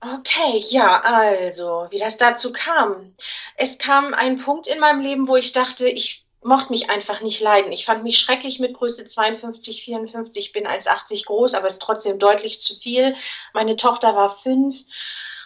Okay, 0.00 0.64
ja, 0.68 1.00
also, 1.00 1.88
wie 1.90 1.98
das 1.98 2.18
dazu 2.18 2.52
kam. 2.52 3.12
Es 3.56 3.76
kam 3.76 4.14
ein 4.14 4.38
Punkt 4.38 4.68
in 4.68 4.78
meinem 4.78 5.00
Leben, 5.00 5.26
wo 5.26 5.34
ich 5.34 5.50
dachte, 5.50 5.88
ich 5.88 6.24
mochte 6.40 6.70
mich 6.70 6.88
einfach 6.88 7.20
nicht 7.20 7.40
leiden. 7.40 7.72
Ich 7.72 7.84
fand 7.84 8.04
mich 8.04 8.18
schrecklich 8.18 8.60
mit 8.60 8.74
Größe 8.74 9.06
52, 9.06 9.82
54, 9.82 10.52
bin 10.52 10.68
1,80 10.68 11.26
groß, 11.26 11.54
aber 11.54 11.66
ist 11.66 11.82
trotzdem 11.82 12.20
deutlich 12.20 12.60
zu 12.60 12.76
viel. 12.76 13.16
Meine 13.54 13.74
Tochter 13.74 14.14
war 14.14 14.30
fünf 14.30 14.84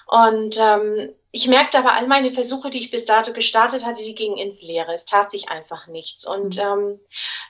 und 0.09 0.59
ähm, 0.59 1.15
ich 1.31 1.47
merkte 1.47 1.79
aber, 1.79 1.93
all 1.93 2.07
meine 2.07 2.33
Versuche, 2.33 2.71
die 2.71 2.79
ich 2.79 2.91
bis 2.91 3.05
dato 3.05 3.35
gestartet 3.35 3.85
hatte, 3.85 4.03
die 4.03 4.15
gingen 4.15 4.38
ins 4.38 4.62
Leere. 4.62 4.95
Es 4.95 5.05
tat 5.05 5.31
sich 5.31 5.50
einfach 5.50 5.87
nichts. 5.87 6.27
Und 6.27 6.57
mhm. 6.57 6.62
ähm, 6.62 7.00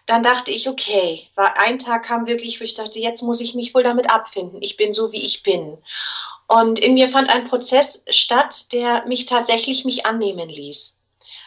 dann 0.06 0.24
dachte 0.24 0.50
ich, 0.50 0.68
okay, 0.68 1.28
war 1.36 1.56
ein 1.58 1.78
Tag 1.78 2.04
kam 2.04 2.26
wirklich, 2.26 2.60
wo 2.60 2.64
ich 2.64 2.74
dachte, 2.74 2.98
jetzt 2.98 3.22
muss 3.22 3.40
ich 3.40 3.54
mich 3.54 3.74
wohl 3.74 3.84
damit 3.84 4.10
abfinden. 4.10 4.60
Ich 4.60 4.76
bin 4.76 4.92
so, 4.92 5.12
wie 5.12 5.24
ich 5.24 5.44
bin. 5.44 5.78
Und 6.48 6.80
in 6.80 6.94
mir 6.94 7.08
fand 7.08 7.30
ein 7.30 7.46
Prozess 7.46 8.04
statt, 8.10 8.72
der 8.72 9.06
mich 9.06 9.26
tatsächlich 9.26 9.84
mich 9.84 10.04
annehmen 10.06 10.48
ließ. 10.48 11.00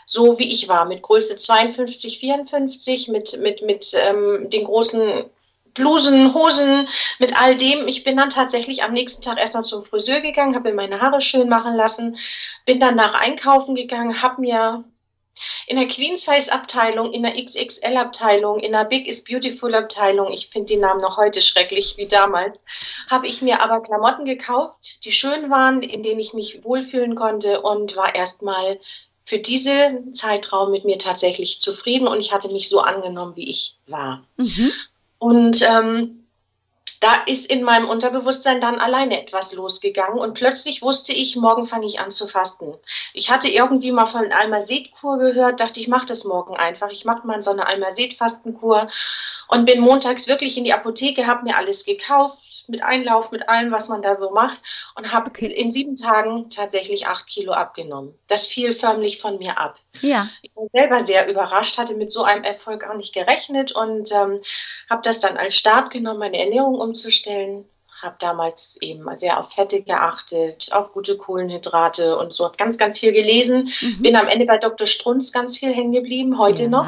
So 0.05 0.39
wie 0.39 0.51
ich 0.51 0.69
war, 0.69 0.85
mit 0.85 1.01
Größe 1.01 1.35
52, 1.35 2.19
54, 2.19 3.09
mit, 3.09 3.37
mit, 3.39 3.61
mit 3.61 3.93
ähm, 3.95 4.49
den 4.49 4.63
großen 4.63 5.29
Blusen, 5.73 6.33
Hosen, 6.33 6.87
mit 7.19 7.39
all 7.39 7.55
dem. 7.55 7.87
Ich 7.87 8.03
bin 8.03 8.17
dann 8.17 8.29
tatsächlich 8.29 8.83
am 8.83 8.93
nächsten 8.93 9.21
Tag 9.21 9.39
erstmal 9.39 9.63
zum 9.63 9.81
Friseur 9.81 10.21
gegangen, 10.21 10.55
habe 10.55 10.69
mir 10.69 10.75
meine 10.75 11.01
Haare 11.01 11.21
schön 11.21 11.49
machen 11.49 11.75
lassen, 11.75 12.17
bin 12.65 12.79
dann 12.79 12.95
nach 12.95 13.13
einkaufen 13.13 13.75
gegangen, 13.75 14.21
habe 14.21 14.41
mir 14.41 14.83
in 15.67 15.77
der 15.77 15.87
Queen 15.87 16.17
Size 16.17 16.51
Abteilung, 16.51 17.13
in 17.13 17.23
der 17.23 17.33
XXL 17.33 17.95
Abteilung, 17.95 18.59
in 18.59 18.73
der 18.73 18.83
Big 18.83 19.07
is 19.07 19.23
Beautiful 19.23 19.73
Abteilung, 19.73 20.31
ich 20.31 20.47
finde 20.47 20.73
die 20.73 20.79
Namen 20.79 21.01
noch 21.01 21.17
heute 21.17 21.41
schrecklich 21.41 21.95
wie 21.97 22.07
damals, 22.07 22.65
habe 23.09 23.27
ich 23.27 23.41
mir 23.41 23.61
aber 23.61 23.81
Klamotten 23.81 24.25
gekauft, 24.25 25.05
die 25.05 25.11
schön 25.11 25.49
waren, 25.49 25.81
in 25.83 26.03
denen 26.03 26.19
ich 26.19 26.33
mich 26.33 26.63
wohlfühlen 26.63 27.15
konnte 27.15 27.61
und 27.61 27.95
war 27.95 28.13
erstmal 28.13 28.79
für 29.23 29.39
diesen 29.39 30.13
Zeitraum 30.13 30.71
mit 30.71 30.83
mir 30.83 30.97
tatsächlich 30.97 31.59
zufrieden 31.59 32.07
und 32.07 32.19
ich 32.19 32.33
hatte 32.33 32.49
mich 32.49 32.67
so 32.67 32.81
angenommen, 32.81 33.35
wie 33.35 33.49
ich 33.49 33.77
war. 33.87 34.25
Mhm. 34.35 34.73
Und 35.21 35.61
ähm, 35.61 36.23
da 37.01 37.15
ist 37.25 37.47
in 37.47 37.63
meinem 37.63 37.89
Unterbewusstsein 37.89 38.61
dann 38.61 38.79
alleine 38.79 39.19
etwas 39.19 39.53
losgegangen 39.53 40.19
und 40.19 40.35
plötzlich 40.35 40.83
wusste 40.83 41.13
ich, 41.13 41.35
morgen 41.35 41.65
fange 41.65 41.87
ich 41.87 41.99
an 41.99 42.11
zu 42.11 42.27
fasten. 42.27 42.75
Ich 43.13 43.31
hatte 43.31 43.49
irgendwie 43.49 43.91
mal 43.91 44.05
von 44.05 44.31
Almaset-Kur 44.31 45.17
gehört, 45.17 45.59
dachte 45.59 45.79
ich 45.79 45.87
mache 45.87 46.05
das 46.05 46.25
morgen 46.25 46.55
einfach. 46.55 46.91
Ich 46.91 47.03
mache 47.03 47.25
mal 47.25 47.41
so 47.41 47.51
eine 47.51 47.65
Almaset-Fastenkur 47.65 48.87
und 49.47 49.65
bin 49.65 49.81
montags 49.81 50.27
wirklich 50.27 50.57
in 50.57 50.63
die 50.63 50.73
Apotheke, 50.73 51.25
habe 51.25 51.43
mir 51.43 51.57
alles 51.57 51.85
gekauft, 51.85 52.65
mit 52.67 52.83
Einlauf, 52.83 53.31
mit 53.31 53.49
allem, 53.49 53.71
was 53.71 53.89
man 53.89 54.01
da 54.01 54.13
so 54.13 54.29
macht 54.29 54.61
und 54.95 55.11
habe 55.11 55.29
okay. 55.29 55.47
in 55.47 55.71
sieben 55.71 55.95
Tagen 55.95 56.49
tatsächlich 56.49 57.07
acht 57.07 57.27
Kilo 57.27 57.51
abgenommen. 57.51 58.13
Das 58.27 58.47
fiel 58.47 58.73
förmlich 58.73 59.19
von 59.19 59.39
mir 59.39 59.57
ab. 59.57 59.77
Ja. 60.01 60.29
Ich 60.41 60.55
war 60.55 60.67
selber 60.71 60.99
sehr 60.99 61.29
überrascht, 61.29 61.77
hatte 61.77 61.95
mit 61.95 62.11
so 62.11 62.23
einem 62.23 62.43
Erfolg 62.43 62.87
auch 62.87 62.95
nicht 62.95 63.13
gerechnet 63.13 63.71
und 63.71 64.11
ähm, 64.11 64.39
habe 64.89 65.01
das 65.03 65.19
dann 65.19 65.37
als 65.37 65.55
Start 65.55 65.91
genommen, 65.91 66.19
meine 66.19 66.39
Ernährung 66.39 66.75
um 66.75 66.90
umzustellen. 66.91 67.65
Habe 68.01 68.15
damals 68.19 68.77
eben 68.81 69.15
sehr 69.15 69.39
auf 69.39 69.53
Fette 69.53 69.83
geachtet, 69.83 70.69
auf 70.71 70.93
gute 70.93 71.17
Kohlenhydrate 71.17 72.17
und 72.17 72.33
so. 72.33 72.45
Habe 72.45 72.57
ganz, 72.57 72.77
ganz 72.77 72.99
viel 72.99 73.11
gelesen. 73.11 73.71
Mhm. 73.79 74.01
Bin 74.01 74.15
am 74.15 74.27
Ende 74.27 74.45
bei 74.45 74.57
Dr. 74.57 74.87
Strunz 74.87 75.31
ganz 75.31 75.57
viel 75.57 75.73
hängen 75.73 75.91
geblieben, 75.91 76.39
heute 76.39 76.63
ja. 76.63 76.69
noch. 76.69 76.87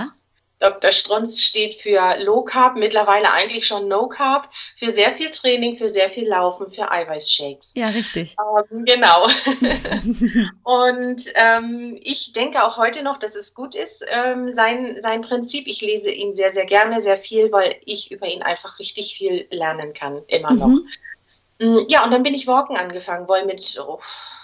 Dr. 0.59 0.91
Strunz 0.91 1.41
steht 1.41 1.75
für 1.75 2.17
Low 2.23 2.43
Carb, 2.43 2.77
mittlerweile 2.77 3.31
eigentlich 3.33 3.67
schon 3.67 3.87
No 3.87 4.07
Carb, 4.07 4.49
für 4.77 4.91
sehr 4.91 5.11
viel 5.11 5.29
Training, 5.29 5.75
für 5.77 5.89
sehr 5.89 6.09
viel 6.09 6.27
Laufen, 6.27 6.71
für 6.71 6.91
Eiweißshakes. 6.91 7.73
Ja, 7.75 7.89
richtig. 7.89 8.35
Ähm, 8.71 8.85
genau. 8.85 9.25
und 10.63 11.23
ähm, 11.35 11.99
ich 12.01 12.33
denke 12.33 12.63
auch 12.63 12.77
heute 12.77 13.03
noch, 13.03 13.17
dass 13.17 13.35
es 13.35 13.53
gut 13.53 13.75
ist, 13.75 14.05
ähm, 14.09 14.51
sein, 14.51 14.97
sein 15.01 15.21
Prinzip. 15.21 15.67
Ich 15.67 15.81
lese 15.81 16.11
ihn 16.11 16.33
sehr, 16.33 16.49
sehr 16.49 16.65
gerne, 16.65 17.01
sehr 17.01 17.17
viel, 17.17 17.51
weil 17.51 17.75
ich 17.85 18.11
über 18.11 18.27
ihn 18.27 18.41
einfach 18.41 18.79
richtig 18.79 19.15
viel 19.15 19.47
lernen 19.49 19.93
kann, 19.93 20.21
immer 20.27 20.53
noch. 20.53 20.67
Mhm. 20.67 20.87
Mm, 21.59 21.85
ja, 21.89 22.03
und 22.03 22.11
dann 22.11 22.23
bin 22.23 22.33
ich 22.33 22.47
Walken 22.47 22.77
angefangen, 22.77 23.27
weil 23.27 23.45
mit 23.45 23.79
oh, 23.79 23.99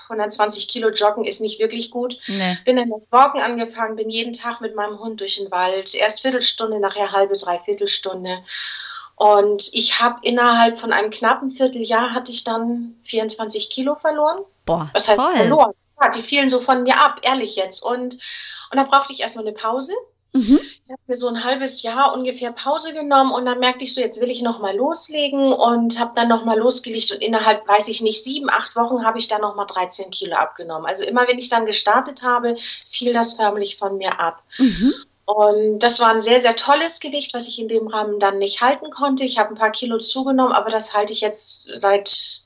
120 0.10 0.68
Kilo 0.68 0.89
Joggen 0.89 1.25
ist 1.25 1.42
nicht 1.42 1.60
wirklich 1.60 1.92
gut. 1.92 2.18
Nee. 2.28 2.58
Bin 2.66 2.78
dann 2.78 2.89
das 2.89 3.12
Walken 3.12 3.42
angefangen, 3.42 3.96
bin 3.96 4.10
jeden 4.10 4.34
Tag 4.34 4.62
mit 4.62 4.75
meinem 4.75 5.00
Hund 5.00 5.20
durch 5.22 5.38
den 5.38 5.51
Wald. 5.51 5.94
Erst 5.94 6.22
Viertelstunde, 6.22 6.80
nachher 6.80 7.12
halbe, 7.12 7.38
dreiviertel 7.38 7.88
Stunde. 7.88 8.44
Und 9.16 9.70
ich 9.74 10.00
habe 10.00 10.20
innerhalb 10.24 10.80
von 10.80 10.94
einem 10.94 11.12
knappen 11.12 11.50
Vierteljahr 11.50 12.13
hatte 12.13 12.32
ich 12.32 12.46
dann 12.46 12.96
24 13.04 13.70
Kilo 13.70 13.96
verloren. 13.96 14.39
Boah, 14.66 14.89
Was 14.94 15.08
heißt 15.10 15.18
toll. 15.18 15.36
verloren? 15.36 15.74
Ja, 16.01 16.10
die 16.10 16.22
fielen 16.22 16.50
so 16.50 16.62
von 16.62 16.84
mir 16.84 16.98
ab, 17.00 17.20
ehrlich 17.24 17.58
jetzt. 17.58 17.84
Und, 17.84 18.13
und 18.13 18.78
da 18.78 18.84
brauchte 18.84 19.12
ich 19.12 19.20
erstmal 19.20 19.46
eine 19.46 19.54
Pause. 19.54 19.92
Mhm. 20.34 20.60
Ich 20.82 20.92
habe 20.92 21.02
mir 21.08 21.16
so 21.16 21.28
ein 21.28 21.44
halbes 21.44 21.82
Jahr 21.82 22.14
ungefähr 22.14 22.52
Pause 22.52 22.94
genommen 22.94 23.32
und 23.32 23.46
dann 23.46 23.60
merkte 23.60 23.84
ich 23.84 23.96
so, 23.96 24.02
jetzt 24.02 24.22
will 24.22 24.30
ich 24.30 24.42
noch 24.42 24.60
mal 24.60 24.76
loslegen 24.76 25.54
und 25.54 26.00
habe 26.00 26.12
dann 26.16 26.28
noch 26.28 26.46
mal 26.46 26.58
losgelegt 26.58 27.12
und 27.12 27.22
innerhalb, 27.22 27.68
weiß 27.68 27.88
ich 27.88 28.02
nicht, 28.02 28.24
sieben, 28.24 28.50
acht 28.50 28.76
Wochen 28.76 29.04
habe 29.04 29.18
ich 29.18 29.28
dann 29.28 29.42
noch 29.42 29.56
mal 29.56 29.66
13 29.66 30.12
Kilo 30.12 30.36
abgenommen. 30.36 30.86
Also 30.86 31.06
immer, 31.06 31.28
wenn 31.28 31.40
ich 31.40 31.50
dann 31.50 31.66
gestartet 31.66 32.22
habe, 32.22 32.58
fiel 32.88 33.14
das 33.14 33.34
förmlich 33.34 33.78
von 33.78 33.98
mir 33.98 34.20
ab. 34.20 34.44
Mhm. 34.58 34.94
Und 35.26 35.80
das 35.80 36.00
war 36.00 36.12
ein 36.12 36.22
sehr, 36.22 36.42
sehr 36.42 36.56
tolles 36.56 37.00
Gewicht, 37.00 37.34
was 37.34 37.48
ich 37.48 37.60
in 37.60 37.68
dem 37.68 37.88
Rahmen 37.88 38.20
dann 38.20 38.38
nicht 38.38 38.62
halten 38.62 38.90
konnte. 38.92 39.24
Ich 39.24 39.38
habe 39.38 39.50
ein 39.50 39.58
paar 39.58 39.72
Kilo 39.72 40.00
zugenommen, 40.00 40.54
aber 40.54 40.70
das 40.70 40.94
halte 40.94 41.14
ich 41.14 41.22
jetzt 41.22 41.70
seit, 41.76 42.42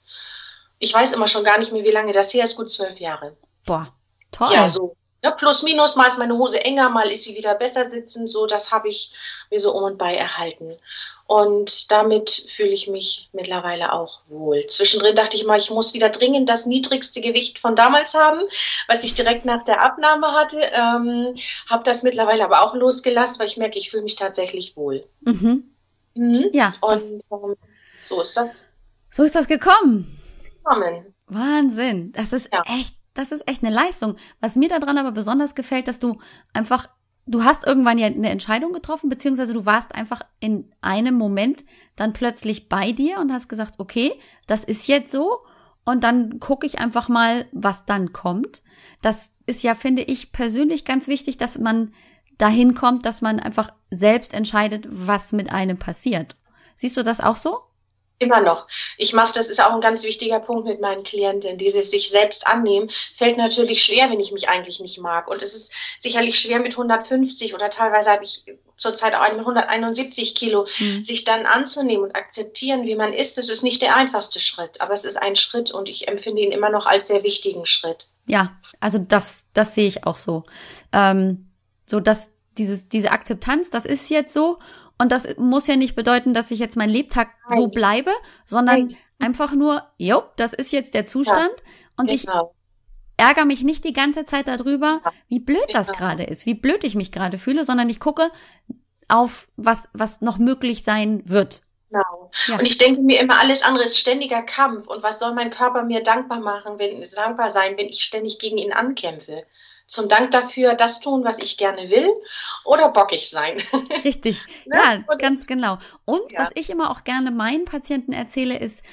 ich 0.79 0.93
weiß 0.93 1.13
immer 1.13 1.27
schon 1.27 1.45
gar 1.45 1.59
nicht 1.59 1.71
mehr, 1.71 1.83
wie 1.83 1.91
lange 1.91 2.11
das 2.13 2.33
her 2.33 2.43
ist, 2.43 2.55
gut 2.57 2.71
zwölf 2.71 2.99
Jahre. 2.99 3.37
Boah, 3.65 3.93
toll. 4.31 4.51
Ja, 4.53 4.67
so 4.67 4.95
ja, 5.23 5.31
plus 5.31 5.63
minus, 5.63 5.95
mal 5.95 6.07
ist 6.07 6.17
meine 6.17 6.37
Hose 6.37 6.63
enger, 6.63 6.89
mal 6.89 7.09
ist 7.09 7.23
sie 7.23 7.35
wieder 7.35 7.55
besser 7.55 7.85
sitzend. 7.85 8.29
So, 8.29 8.45
das 8.45 8.71
habe 8.71 8.89
ich 8.89 9.11
mir 9.49 9.59
so 9.59 9.73
um 9.73 9.83
und 9.83 9.97
bei 9.97 10.15
erhalten. 10.15 10.77
Und 11.27 11.89
damit 11.91 12.29
fühle 12.29 12.71
ich 12.71 12.89
mich 12.89 13.29
mittlerweile 13.31 13.93
auch 13.93 14.19
wohl. 14.27 14.67
Zwischendrin 14.67 15.15
dachte 15.15 15.37
ich 15.37 15.45
mal, 15.45 15.57
ich 15.57 15.71
muss 15.71 15.93
wieder 15.93 16.09
dringend 16.09 16.49
das 16.49 16.65
niedrigste 16.65 17.21
Gewicht 17.21 17.57
von 17.57 17.77
damals 17.77 18.13
haben, 18.13 18.41
was 18.89 19.05
ich 19.05 19.15
direkt 19.15 19.45
nach 19.45 19.63
der 19.63 19.81
Abnahme 19.81 20.33
hatte. 20.33 20.59
Ähm, 20.73 21.35
habe 21.69 21.83
das 21.85 22.03
mittlerweile 22.03 22.43
aber 22.43 22.61
auch 22.61 22.75
losgelassen, 22.75 23.39
weil 23.39 23.47
ich 23.47 23.55
merke, 23.55 23.79
ich 23.79 23.89
fühle 23.89 24.03
mich 24.03 24.17
tatsächlich 24.17 24.75
wohl. 24.75 25.05
Mhm. 25.21 25.63
Mhm. 26.15 26.49
Ja. 26.51 26.75
Und 26.81 27.01
ähm, 27.01 27.55
so 28.09 28.21
ist 28.21 28.35
das. 28.35 28.73
So 29.09 29.23
ist 29.23 29.35
das 29.35 29.47
gekommen. 29.47 30.19
Gekommen. 30.43 31.13
Wahnsinn. 31.27 32.11
Das 32.11 32.33
ist 32.33 32.49
ja. 32.51 32.61
echt 32.65 32.93
das 33.13 33.31
ist 33.31 33.47
echt 33.47 33.63
eine 33.63 33.73
Leistung. 33.73 34.15
Was 34.39 34.55
mir 34.55 34.69
daran 34.69 34.97
aber 34.97 35.11
besonders 35.11 35.55
gefällt, 35.55 35.87
dass 35.87 35.99
du 35.99 36.19
einfach, 36.53 36.89
du 37.25 37.43
hast 37.43 37.65
irgendwann 37.65 37.97
ja 37.97 38.07
eine 38.07 38.29
Entscheidung 38.29 38.73
getroffen, 38.73 39.09
beziehungsweise 39.09 39.53
du 39.53 39.65
warst 39.65 39.93
einfach 39.95 40.21
in 40.39 40.71
einem 40.81 41.15
Moment 41.15 41.63
dann 41.95 42.13
plötzlich 42.13 42.69
bei 42.69 42.91
dir 42.91 43.19
und 43.19 43.31
hast 43.31 43.49
gesagt, 43.49 43.75
okay, 43.77 44.11
das 44.47 44.63
ist 44.63 44.87
jetzt 44.87 45.11
so 45.11 45.39
und 45.85 46.03
dann 46.03 46.39
gucke 46.39 46.65
ich 46.65 46.79
einfach 46.79 47.09
mal, 47.09 47.47
was 47.51 47.85
dann 47.85 48.13
kommt. 48.13 48.63
Das 49.01 49.35
ist 49.45 49.63
ja, 49.63 49.75
finde 49.75 50.03
ich, 50.03 50.31
persönlich 50.31 50.85
ganz 50.85 51.07
wichtig, 51.07 51.37
dass 51.37 51.57
man 51.57 51.93
dahin 52.37 52.73
kommt, 52.73 53.05
dass 53.05 53.21
man 53.21 53.39
einfach 53.39 53.69
selbst 53.91 54.33
entscheidet, 54.33 54.87
was 54.89 55.33
mit 55.33 55.51
einem 55.51 55.77
passiert. 55.77 56.35
Siehst 56.75 56.97
du 56.97 57.03
das 57.03 57.19
auch 57.19 57.37
so? 57.37 57.59
Immer 58.23 58.39
noch. 58.39 58.67
Ich 58.97 59.11
mache, 59.11 59.33
das 59.33 59.49
ist 59.49 59.61
auch 59.61 59.73
ein 59.73 59.81
ganz 59.81 60.03
wichtiger 60.03 60.39
Punkt 60.39 60.65
mit 60.65 60.79
meinen 60.79 61.03
Klienten. 61.03 61.57
Dieses 61.57 61.91
sich 61.91 62.09
selbst 62.09 62.47
annehmen 62.47 62.89
fällt 63.13 63.37
natürlich 63.37 63.83
schwer, 63.83 64.09
wenn 64.09 64.21
ich 64.21 64.31
mich 64.31 64.47
eigentlich 64.47 64.79
nicht 64.79 64.97
mag. 64.99 65.27
Und 65.27 65.41
es 65.41 65.53
ist 65.53 65.73
sicherlich 65.99 66.39
schwer 66.39 66.61
mit 66.61 66.71
150 66.71 67.53
oder 67.53 67.69
teilweise 67.69 68.11
habe 68.11 68.23
ich 68.23 68.45
zurzeit 68.77 69.15
auch 69.15 69.29
mit 69.29 69.39
171 69.39 70.35
Kilo, 70.35 70.67
mhm. 70.79 71.03
sich 71.03 71.25
dann 71.25 71.45
anzunehmen 71.45 72.05
und 72.05 72.15
akzeptieren, 72.15 72.85
wie 72.85 72.95
man 72.95 73.11
ist. 73.11 73.37
Das 73.37 73.49
ist 73.49 73.61
nicht 73.61 73.81
der 73.81 73.97
einfachste 73.97 74.39
Schritt, 74.39 74.79
aber 74.79 74.93
es 74.93 75.03
ist 75.03 75.17
ein 75.17 75.35
Schritt 75.35 75.71
und 75.71 75.89
ich 75.89 76.07
empfinde 76.07 76.41
ihn 76.41 76.53
immer 76.53 76.69
noch 76.69 76.85
als 76.85 77.09
sehr 77.09 77.23
wichtigen 77.23 77.65
Schritt. 77.65 78.07
Ja, 78.25 78.57
also 78.79 78.99
das, 78.99 79.47
das 79.53 79.75
sehe 79.75 79.87
ich 79.87 80.05
auch 80.05 80.15
so. 80.15 80.43
Ähm, 80.93 81.49
so 81.85 81.99
dass 81.99 82.31
dieses, 82.57 82.87
diese 82.87 83.11
Akzeptanz, 83.11 83.69
das 83.69 83.85
ist 83.85 84.09
jetzt 84.09 84.33
so 84.33 84.59
und 84.97 85.11
das 85.11 85.35
muss 85.37 85.67
ja 85.67 85.75
nicht 85.75 85.95
bedeuten, 85.95 86.33
dass 86.33 86.51
ich 86.51 86.59
jetzt 86.59 86.77
mein 86.77 86.89
Lebtag 86.89 87.29
Nein. 87.49 87.59
so 87.59 87.67
bleibe, 87.67 88.11
sondern 88.45 88.87
Nein. 88.87 88.97
einfach 89.19 89.53
nur, 89.53 89.83
jo, 89.97 90.23
das 90.37 90.53
ist 90.53 90.71
jetzt 90.71 90.93
der 90.93 91.05
Zustand 91.05 91.39
ja, 91.39 91.65
und 91.97 92.09
genau. 92.09 92.15
ich 92.15 92.27
ärgere 93.17 93.45
mich 93.45 93.63
nicht 93.63 93.83
die 93.83 93.93
ganze 93.93 94.23
Zeit 94.23 94.47
darüber, 94.47 95.01
wie 95.27 95.39
blöd 95.39 95.67
genau. 95.67 95.79
das 95.79 95.91
gerade 95.91 96.23
ist, 96.23 96.45
wie 96.45 96.55
blöd 96.55 96.83
ich 96.83 96.95
mich 96.95 97.11
gerade 97.11 97.37
fühle, 97.37 97.63
sondern 97.63 97.89
ich 97.89 97.99
gucke 97.99 98.31
auf 99.07 99.47
was, 99.55 99.87
was 99.93 100.21
noch 100.21 100.37
möglich 100.37 100.83
sein 100.83 101.21
wird. 101.25 101.61
Genau. 101.89 102.31
Ja. 102.47 102.57
Und 102.57 102.65
ich 102.65 102.79
denke 102.79 103.01
mir 103.01 103.19
immer, 103.19 103.39
alles 103.39 103.61
andere 103.61 103.83
ist 103.83 103.99
ständiger 103.99 104.41
Kampf. 104.41 104.87
Und 104.87 105.03
was 105.03 105.19
soll 105.19 105.35
mein 105.35 105.51
Körper 105.51 105.83
mir 105.83 106.01
dankbar 106.01 106.39
machen, 106.39 106.79
wenn 106.79 107.05
dankbar 107.15 107.49
sein, 107.49 107.77
wenn 107.77 107.87
ich 107.87 108.03
ständig 108.03 108.39
gegen 108.39 108.57
ihn 108.57 108.73
ankämpfe? 108.73 109.43
Zum 109.87 110.09
Dank 110.09 110.31
dafür 110.31 110.75
das 110.75 110.99
tun, 110.99 111.23
was 111.23 111.39
ich 111.39 111.57
gerne 111.57 111.89
will 111.89 112.09
oder 112.65 112.89
bockig 112.89 113.29
sein. 113.29 113.61
Richtig, 114.03 114.45
ne? 114.65 114.77
ja, 114.77 115.03
und, 115.07 115.19
ganz 115.19 115.45
genau. 115.45 115.77
Und 116.05 116.31
ja. 116.31 116.41
was 116.41 116.49
ich 116.55 116.69
immer 116.69 116.91
auch 116.91 117.03
gerne 117.03 117.31
meinen 117.31 117.65
Patienten 117.65 118.13
erzähle, 118.13 118.57
ist, 118.57 118.83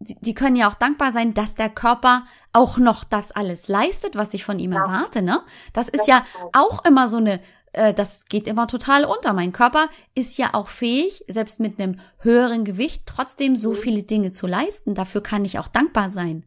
die, 0.00 0.16
die, 0.20 0.34
können 0.34 0.56
ja 0.56 0.68
auch 0.68 0.74
dankbar 0.74 1.12
sein, 1.12 1.34
dass 1.34 1.54
der 1.54 1.70
Körper 1.70 2.26
auch 2.52 2.78
noch 2.78 3.04
das 3.04 3.32
alles 3.32 3.68
leistet, 3.68 4.16
was 4.16 4.34
ich 4.34 4.44
von 4.44 4.58
ihm 4.58 4.72
ja. 4.72 4.82
erwarte. 4.82 5.22
Ne? 5.22 5.42
Das 5.72 5.88
ist 5.88 6.00
das 6.00 6.06
ja 6.08 6.26
auch 6.52 6.84
immer 6.84 7.08
so 7.08 7.18
eine, 7.18 7.40
äh, 7.72 7.94
das 7.94 8.26
geht 8.26 8.46
immer 8.46 8.66
total 8.66 9.04
unter. 9.04 9.32
Mein 9.32 9.52
Körper 9.52 9.88
ist 10.14 10.36
ja 10.36 10.52
auch 10.52 10.68
fähig, 10.68 11.24
selbst 11.28 11.60
mit 11.60 11.80
einem 11.80 12.00
höheren 12.18 12.64
Gewicht, 12.64 13.04
trotzdem 13.06 13.56
so 13.56 13.70
mhm. 13.70 13.76
viele 13.76 14.02
Dinge 14.02 14.30
zu 14.30 14.46
leisten. 14.46 14.94
Dafür 14.94 15.22
kann 15.22 15.44
ich 15.44 15.58
auch 15.58 15.68
dankbar 15.68 16.10
sein 16.10 16.44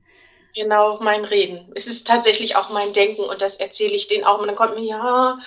genau 0.57 0.99
mein 1.01 1.23
Reden. 1.23 1.71
Es 1.75 1.87
ist 1.87 2.07
tatsächlich 2.07 2.55
auch 2.55 2.69
mein 2.69 2.91
Denken 2.91 3.21
und 3.21 3.41
das 3.41 3.57
erzähle 3.57 3.93
ich 3.93 4.07
denen 4.07 4.25
auch. 4.25 4.39
Und 4.39 4.47
dann 4.47 4.55
kommt 4.55 4.75
mir, 4.75 4.83
ja, 4.83 5.39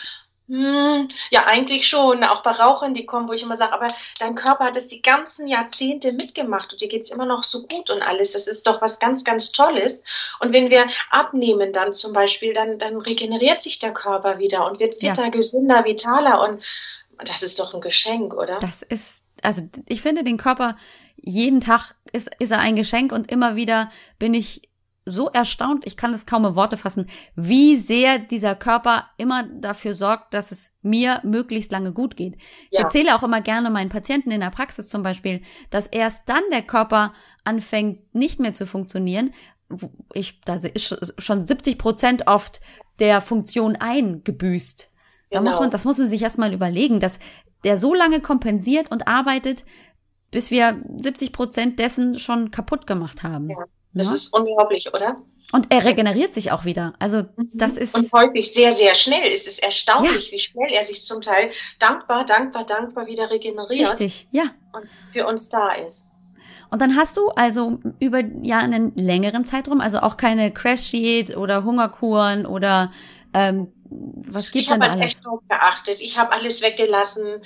hm, 0.48 1.08
ja, 1.30 1.44
eigentlich 1.46 1.86
schon. 1.86 2.24
Auch 2.24 2.42
bei 2.42 2.52
Rauchern, 2.52 2.94
die 2.94 3.06
kommen, 3.06 3.28
wo 3.28 3.32
ich 3.32 3.42
immer 3.42 3.56
sage, 3.56 3.72
aber 3.72 3.88
dein 4.18 4.34
Körper 4.34 4.64
hat 4.64 4.76
es 4.76 4.88
die 4.88 5.02
ganzen 5.02 5.46
Jahrzehnte 5.46 6.12
mitgemacht 6.12 6.72
und 6.72 6.80
dir 6.80 6.88
geht 6.88 7.02
es 7.02 7.10
immer 7.10 7.26
noch 7.26 7.44
so 7.44 7.62
gut 7.66 7.90
und 7.90 8.02
alles. 8.02 8.32
Das 8.32 8.48
ist 8.48 8.66
doch 8.66 8.80
was 8.80 8.98
ganz, 8.98 9.24
ganz 9.24 9.52
Tolles. 9.52 10.04
Und 10.40 10.52
wenn 10.52 10.70
wir 10.70 10.86
abnehmen 11.10 11.72
dann 11.72 11.92
zum 11.92 12.12
Beispiel, 12.12 12.52
dann, 12.52 12.78
dann 12.78 12.96
regeneriert 12.96 13.62
sich 13.62 13.78
der 13.78 13.92
Körper 13.92 14.38
wieder 14.38 14.66
und 14.66 14.80
wird 14.80 14.94
fitter, 14.94 15.24
ja. 15.24 15.28
gesünder, 15.28 15.84
vitaler 15.84 16.42
und 16.42 16.62
das 17.24 17.42
ist 17.42 17.58
doch 17.58 17.74
ein 17.74 17.82
Geschenk, 17.82 18.34
oder? 18.34 18.58
Das 18.60 18.82
ist 18.82 19.24
also 19.42 19.62
ich 19.86 20.02
finde 20.02 20.24
den 20.24 20.36
Körper 20.36 20.76
jeden 21.16 21.60
Tag 21.60 21.94
ist, 22.12 22.30
ist 22.38 22.50
er 22.50 22.58
ein 22.58 22.76
Geschenk 22.76 23.12
und 23.12 23.30
immer 23.30 23.56
wieder 23.56 23.90
bin 24.18 24.34
ich 24.34 24.62
so 25.04 25.28
erstaunt, 25.28 25.86
ich 25.86 25.96
kann 25.96 26.12
es 26.12 26.26
kaum 26.26 26.44
in 26.44 26.56
Worte 26.56 26.76
fassen, 26.76 27.06
wie 27.34 27.78
sehr 27.78 28.18
dieser 28.18 28.54
Körper 28.54 29.06
immer 29.16 29.44
dafür 29.44 29.94
sorgt, 29.94 30.34
dass 30.34 30.52
es 30.52 30.72
mir 30.82 31.20
möglichst 31.24 31.72
lange 31.72 31.92
gut 31.92 32.16
geht. 32.16 32.36
Ja. 32.36 32.40
Ich 32.70 32.78
erzähle 32.80 33.14
auch 33.16 33.22
immer 33.22 33.40
gerne 33.40 33.70
meinen 33.70 33.88
Patienten 33.88 34.30
in 34.30 34.40
der 34.40 34.50
Praxis 34.50 34.88
zum 34.88 35.02
Beispiel, 35.02 35.42
dass 35.70 35.86
erst 35.86 36.28
dann 36.28 36.42
der 36.52 36.62
Körper 36.62 37.12
anfängt, 37.44 38.14
nicht 38.14 38.40
mehr 38.40 38.52
zu 38.52 38.66
funktionieren. 38.66 39.32
Ich, 40.12 40.40
da 40.42 40.54
ist 40.54 41.14
schon 41.18 41.46
70 41.46 41.78
Prozent 41.78 42.26
oft 42.26 42.60
der 42.98 43.20
Funktion 43.20 43.76
eingebüßt. 43.76 44.92
Da 45.30 45.38
genau. 45.38 45.50
muss 45.50 45.60
man, 45.60 45.70
das 45.70 45.84
muss 45.84 45.98
man 45.98 46.08
sich 46.08 46.22
erstmal 46.22 46.52
überlegen, 46.52 47.00
dass 47.00 47.18
der 47.64 47.78
so 47.78 47.94
lange 47.94 48.20
kompensiert 48.20 48.90
und 48.90 49.06
arbeitet, 49.06 49.64
bis 50.30 50.50
wir 50.50 50.82
70 50.98 51.32
Prozent 51.32 51.78
dessen 51.78 52.18
schon 52.18 52.50
kaputt 52.50 52.86
gemacht 52.86 53.22
haben. 53.22 53.48
Ja. 53.50 53.64
Das 53.92 54.06
ja. 54.06 54.12
ist 54.14 54.32
unglaublich, 54.32 54.92
oder? 54.94 55.22
Und 55.52 55.72
er 55.72 55.84
regeneriert 55.84 56.32
sich 56.32 56.52
auch 56.52 56.64
wieder. 56.64 56.94
Also 56.98 57.22
mhm. 57.36 57.50
das 57.54 57.76
ist. 57.76 57.96
Und 57.96 58.12
häufig 58.12 58.52
sehr, 58.52 58.72
sehr 58.72 58.94
schnell. 58.94 59.32
Es 59.32 59.46
ist 59.46 59.62
erstaunlich, 59.62 60.26
ja. 60.26 60.32
wie 60.32 60.38
schnell 60.38 60.72
er 60.72 60.84
sich 60.84 61.04
zum 61.04 61.20
Teil 61.20 61.50
dankbar, 61.78 62.24
dankbar, 62.24 62.64
dankbar 62.64 63.06
wieder 63.06 63.30
regeneriert. 63.30 63.90
Richtig, 63.92 64.28
ja. 64.30 64.44
Und 64.72 64.88
für 65.12 65.26
uns 65.26 65.48
da 65.48 65.72
ist. 65.72 66.08
Und 66.70 66.80
dann 66.80 66.96
hast 66.96 67.16
du 67.16 67.30
also 67.30 67.80
über 67.98 68.22
ja 68.42 68.58
einen 68.58 68.94
längeren 68.94 69.44
Zeitraum, 69.44 69.80
also 69.80 70.00
auch 70.00 70.16
keine 70.16 70.52
Crash-Diät 70.52 71.36
oder 71.36 71.64
Hungerkuren 71.64 72.46
oder 72.46 72.92
ähm, 73.34 73.72
was 73.90 74.52
gibt 74.52 74.70
denn 74.70 74.80
alles? 74.80 74.86
Ich 74.86 74.92
habe 74.92 75.04
echt 75.04 75.26
drauf 75.26 75.40
geachtet. 75.48 76.00
Ich 76.00 76.16
habe 76.16 76.32
alles 76.32 76.62
weggelassen 76.62 77.42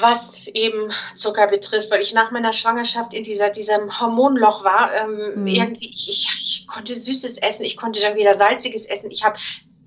was 0.00 0.48
eben 0.48 0.90
Zucker 1.14 1.46
betrifft, 1.46 1.90
weil 1.90 2.02
ich 2.02 2.12
nach 2.12 2.30
meiner 2.30 2.52
Schwangerschaft 2.52 3.14
in 3.14 3.22
dieser, 3.22 3.50
diesem 3.50 4.00
Hormonloch 4.00 4.64
war. 4.64 4.90
Ähm, 4.94 5.42
mhm. 5.42 5.46
Irgendwie, 5.46 5.90
ich, 5.90 6.08
ich, 6.08 6.28
ich, 6.34 6.66
konnte 6.66 6.96
Süßes 6.96 7.38
essen, 7.38 7.64
ich 7.64 7.76
konnte 7.76 8.00
dann 8.00 8.16
wieder 8.16 8.34
Salziges 8.34 8.86
essen. 8.86 9.10
Ich 9.10 9.24
habe 9.24 9.38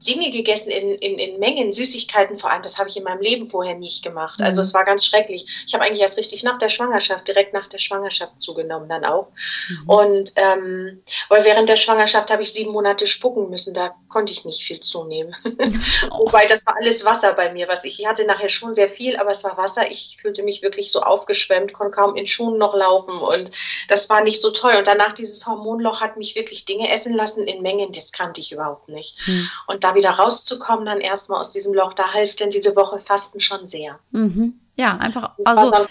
Dinge 0.06 0.30
gegessen 0.32 0.72
in, 0.72 0.92
in, 0.94 1.18
in 1.18 1.40
Mengen, 1.40 1.74
Süßigkeiten 1.74 2.38
vor 2.38 2.52
allem. 2.52 2.64
Das 2.64 2.78
habe 2.78 2.90
ich 2.90 2.98
in 2.98 3.04
meinem 3.04 3.22
Leben 3.22 3.48
vorher 3.48 3.76
nicht 3.76 4.04
gemacht. 4.04 4.40
Also 4.42 4.62
mhm. 4.62 4.66
es 4.66 4.74
war 4.74 4.86
ganz 4.86 5.06
schrecklich. 5.06 5.64
Ich 5.66 5.74
habe 5.74 5.84
eigentlich 5.84 6.02
erst 6.02 6.18
richtig 6.18 6.44
nach 6.44 6.60
der 6.60 6.70
Schwangerschaft, 6.70 7.28
direkt 7.28 7.54
nach 7.54 7.68
der 7.68 7.78
Schwangerschaft 7.78 8.40
zugenommen 8.40 8.90
dann 8.90 9.06
auch. 9.06 9.32
Mhm. 9.70 9.90
Und 9.90 10.34
ähm, 10.36 11.04
weil 11.30 11.46
während 11.46 11.70
der 11.70 11.76
Schwangerschaft 11.76 12.32
habe 12.32 12.44
ich 12.44 12.54
sieben 12.54 12.72
Monate 12.72 13.08
spucken 13.08 13.50
müssen. 13.50 13.74
Da 13.74 13.96
konnte 14.10 14.34
ich 14.34 14.46
nicht 14.46 14.64
viel 14.64 14.80
zunehmen. 14.80 15.36
Wobei 16.10 16.46
das 16.46 16.66
war 16.66 16.76
alles 16.78 17.06
Wasser 17.06 17.34
bei 17.34 17.52
mir. 17.52 17.68
Was 17.68 17.86
ich, 17.86 18.00
ich 18.00 18.08
hatte 18.08 18.26
nachher 18.26 18.50
schon 18.50 18.74
sehr 18.74 18.88
viel, 18.88 19.18
aber 19.18 19.32
es 19.32 19.44
war 19.44 19.58
Wasser. 19.58 19.90
Ich 19.90 20.18
fühlte 20.22 20.44
mich 20.44 20.62
wirklich 20.62 20.92
so 20.92 21.02
aufgeschwemmt, 21.02 21.74
konnte 21.74 21.96
kaum 21.96 22.16
in 22.16 22.28
Schuhen 22.28 22.58
noch 22.58 22.76
laufen 22.76 23.18
und 23.18 23.52
das 23.88 24.10
war 24.10 24.22
nicht 24.22 24.42
so 24.42 24.52
toll. 24.52 24.76
Und 24.78 24.88
danach 24.88 25.14
dieses 25.14 25.46
Hormonloch 25.46 26.02
hat 26.02 26.18
mich 26.18 26.36
wirklich 26.36 26.66
Dinge 26.66 26.92
essen 26.92 27.14
lassen 27.14 27.46
in 27.46 27.62
Mengen, 27.62 27.92
das 27.92 28.12
kannte 28.12 28.42
ich 28.42 28.52
überhaupt 28.52 28.90
nicht. 28.90 29.16
Mhm. 29.26 29.50
Und 29.68 29.84
da 29.88 29.96
wieder 29.96 30.12
rauszukommen, 30.12 30.86
dann 30.86 31.00
erstmal 31.00 31.40
aus 31.40 31.50
diesem 31.50 31.74
Loch, 31.74 31.94
da 31.94 32.12
hilft 32.14 32.40
denn 32.40 32.50
diese 32.50 32.76
Woche 32.76 33.00
Fasten 33.00 33.40
schon 33.40 33.66
sehr. 33.66 34.00
Mhm. 34.12 34.60
Ja, 34.76 34.98
einfach, 34.98 35.36
also, 35.46 35.88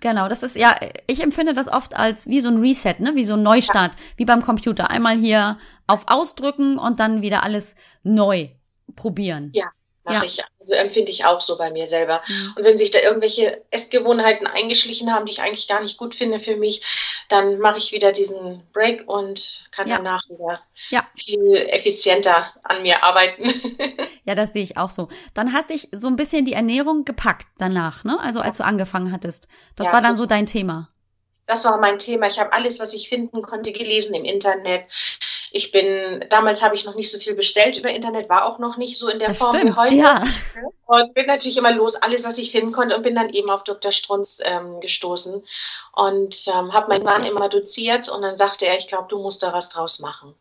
Genau, 0.00 0.28
das 0.28 0.44
ist 0.44 0.54
ja, 0.54 0.76
ich 1.08 1.20
empfinde 1.20 1.52
das 1.52 1.66
oft 1.66 1.96
als 1.96 2.28
wie 2.28 2.40
so 2.40 2.48
ein 2.48 2.58
Reset, 2.58 2.94
ne, 3.00 3.16
wie 3.16 3.24
so 3.24 3.34
ein 3.34 3.42
Neustart, 3.42 3.94
ja. 3.94 4.00
wie 4.16 4.24
beim 4.24 4.40
Computer. 4.40 4.88
Einmal 4.88 5.16
hier 5.16 5.58
auf 5.88 6.04
Ausdrücken 6.06 6.78
und 6.78 7.00
dann 7.00 7.22
wieder 7.22 7.42
alles 7.42 7.74
neu 8.04 8.50
probieren. 8.94 9.50
Ja, 9.52 9.66
mache 10.10 10.24
ja. 10.26 10.30
ich. 10.32 10.44
Also 10.58 10.74
empfinde 10.74 11.10
ich 11.10 11.24
auch 11.24 11.40
so 11.40 11.56
bei 11.56 11.70
mir 11.70 11.86
selber. 11.86 12.20
Mhm. 12.26 12.54
Und 12.56 12.64
wenn 12.64 12.76
sich 12.76 12.90
da 12.90 12.98
irgendwelche 13.00 13.62
Essgewohnheiten 13.70 14.46
eingeschlichen 14.46 15.12
haben, 15.12 15.24
die 15.24 15.32
ich 15.32 15.40
eigentlich 15.40 15.68
gar 15.68 15.80
nicht 15.80 15.96
gut 15.96 16.14
finde 16.14 16.38
für 16.38 16.56
mich, 16.56 16.82
dann 17.28 17.58
mache 17.58 17.78
ich 17.78 17.92
wieder 17.92 18.12
diesen 18.12 18.62
Break 18.72 19.08
und 19.08 19.64
kann 19.70 19.88
ja. 19.88 19.96
danach 19.96 20.28
wieder 20.28 20.60
ja. 20.90 21.06
viel 21.16 21.56
effizienter 21.70 22.52
an 22.64 22.82
mir 22.82 23.02
arbeiten. 23.02 23.44
ja, 24.24 24.34
das 24.34 24.52
sehe 24.52 24.64
ich 24.64 24.76
auch 24.76 24.90
so. 24.90 25.08
Dann 25.34 25.52
hat 25.52 25.70
dich 25.70 25.88
so 25.92 26.08
ein 26.08 26.16
bisschen 26.16 26.44
die 26.44 26.52
Ernährung 26.52 27.04
gepackt 27.04 27.46
danach, 27.58 28.04
ne? 28.04 28.18
Also 28.20 28.40
als 28.40 28.56
du 28.58 28.64
angefangen 28.64 29.12
hattest. 29.12 29.48
Das 29.76 29.92
war 29.92 30.02
dann 30.02 30.16
so 30.16 30.26
dein 30.26 30.46
Thema. 30.46 30.90
Das 31.46 31.64
war 31.64 31.80
mein 31.80 31.98
Thema. 31.98 32.28
Ich 32.28 32.38
habe 32.38 32.52
alles, 32.52 32.78
was 32.78 32.94
ich 32.94 33.08
finden 33.08 33.42
konnte, 33.42 33.72
gelesen 33.72 34.14
im 34.14 34.24
Internet. 34.24 34.86
Ich 35.52 35.72
bin, 35.72 36.24
damals 36.30 36.62
habe 36.62 36.74
ich 36.74 36.84
noch 36.84 36.94
nicht 36.94 37.10
so 37.10 37.18
viel 37.18 37.34
bestellt 37.34 37.76
über 37.76 37.90
Internet, 37.90 38.28
war 38.28 38.44
auch 38.44 38.58
noch 38.58 38.76
nicht 38.76 38.98
so 38.98 39.08
in 39.08 39.18
der 39.18 39.28
das 39.28 39.38
Form 39.38 39.52
stimmt, 39.52 39.72
wie 39.72 39.76
heute. 39.76 39.94
Ja. 39.94 40.24
Und 40.86 41.14
bin 41.14 41.26
natürlich 41.26 41.56
immer 41.56 41.72
los, 41.72 41.96
alles, 41.96 42.24
was 42.24 42.38
ich 42.38 42.50
finden 42.50 42.72
konnte 42.72 42.96
und 42.96 43.02
bin 43.02 43.14
dann 43.14 43.30
eben 43.30 43.50
auf 43.50 43.64
Dr. 43.64 43.92
Strunz 43.92 44.40
ähm, 44.44 44.80
gestoßen 44.80 45.44
und 45.94 46.48
ähm, 46.48 46.72
habe 46.72 46.88
meinen 46.88 47.04
Mann 47.04 47.24
immer 47.24 47.48
doziert 47.48 48.08
und 48.08 48.22
dann 48.22 48.36
sagte 48.36 48.66
er, 48.66 48.76
ich 48.76 48.88
glaube, 48.88 49.06
du 49.08 49.18
musst 49.18 49.42
da 49.42 49.52
was 49.52 49.68
draus 49.68 50.00
machen. 50.00 50.34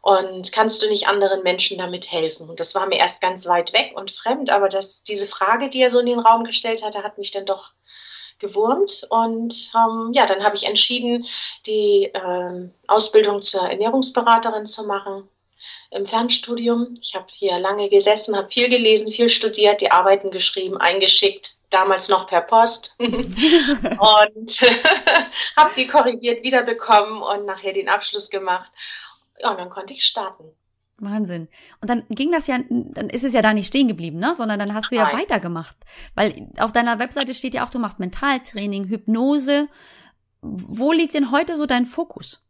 Und 0.00 0.52
kannst 0.52 0.82
du 0.82 0.86
nicht 0.86 1.08
anderen 1.08 1.42
Menschen 1.42 1.78
damit 1.78 2.12
helfen? 2.12 2.50
Und 2.50 2.60
das 2.60 2.74
war 2.74 2.86
mir 2.86 2.98
erst 2.98 3.22
ganz 3.22 3.46
weit 3.46 3.72
weg 3.72 3.92
und 3.96 4.10
fremd, 4.10 4.50
aber 4.50 4.68
das, 4.68 5.02
diese 5.02 5.26
Frage, 5.26 5.70
die 5.70 5.80
er 5.80 5.88
so 5.88 5.98
in 5.98 6.06
den 6.06 6.18
Raum 6.18 6.44
gestellt 6.44 6.84
hatte, 6.84 7.02
hat 7.02 7.16
mich 7.16 7.30
dann 7.30 7.46
doch 7.46 7.72
gewurmt. 8.38 9.06
Und 9.10 9.72
ähm, 9.74 10.12
ja, 10.14 10.26
dann 10.26 10.42
habe 10.44 10.56
ich 10.56 10.66
entschieden, 10.66 11.26
die 11.66 12.10
ähm, 12.14 12.72
Ausbildung 12.86 13.42
zur 13.42 13.68
Ernährungsberaterin 13.68 14.66
zu 14.66 14.84
machen 14.86 15.28
im 15.90 16.06
Fernstudium. 16.06 16.94
Ich 17.00 17.14
habe 17.14 17.26
hier 17.30 17.58
lange 17.58 17.88
gesessen, 17.88 18.36
habe 18.36 18.50
viel 18.50 18.68
gelesen, 18.68 19.10
viel 19.10 19.28
studiert, 19.28 19.80
die 19.80 19.90
Arbeiten 19.90 20.30
geschrieben, 20.30 20.76
eingeschickt, 20.76 21.54
damals 21.70 22.08
noch 22.08 22.26
per 22.26 22.42
Post 22.42 22.96
und 22.98 24.60
habe 25.56 25.74
die 25.76 25.86
korrigiert 25.86 26.42
wiederbekommen 26.42 27.22
und 27.22 27.46
nachher 27.46 27.72
den 27.72 27.88
Abschluss 27.88 28.28
gemacht. 28.28 28.70
Ja, 29.38 29.50
und 29.50 29.58
dann 29.58 29.70
konnte 29.70 29.92
ich 29.92 30.04
starten. 30.04 30.44
Wahnsinn. 31.04 31.48
Und 31.80 31.90
dann 31.90 32.04
ging 32.08 32.32
das 32.32 32.46
ja, 32.46 32.58
dann 32.68 33.10
ist 33.10 33.24
es 33.24 33.32
ja 33.32 33.42
da 33.42 33.54
nicht 33.54 33.66
stehen 33.66 33.88
geblieben, 33.88 34.18
ne? 34.18 34.34
Sondern 34.34 34.58
dann 34.58 34.74
hast 34.74 34.90
du 34.90 34.96
ja 34.96 35.04
Nein. 35.04 35.20
weitergemacht. 35.20 35.76
Weil 36.14 36.48
auf 36.58 36.72
deiner 36.72 36.98
Webseite 36.98 37.34
steht 37.34 37.54
ja 37.54 37.64
auch, 37.64 37.70
du 37.70 37.78
machst 37.78 38.00
Mentaltraining, 38.00 38.88
Hypnose. 38.88 39.68
Wo 40.40 40.92
liegt 40.92 41.14
denn 41.14 41.30
heute 41.30 41.56
so 41.56 41.66
dein 41.66 41.86
Fokus? 41.86 42.40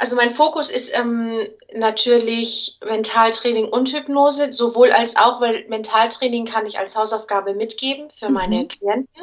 Also 0.00 0.16
mein 0.16 0.30
Fokus 0.30 0.70
ist 0.70 0.96
ähm, 0.96 1.46
natürlich 1.74 2.78
Mentaltraining 2.82 3.68
und 3.68 3.92
Hypnose, 3.92 4.50
sowohl 4.50 4.92
als 4.92 5.14
auch, 5.16 5.42
weil 5.42 5.66
Mentaltraining 5.68 6.46
kann 6.46 6.64
ich 6.64 6.78
als 6.78 6.96
Hausaufgabe 6.96 7.52
mitgeben 7.52 8.08
für 8.08 8.28
mhm. 8.28 8.34
meine 8.34 8.66
Klienten. 8.66 9.22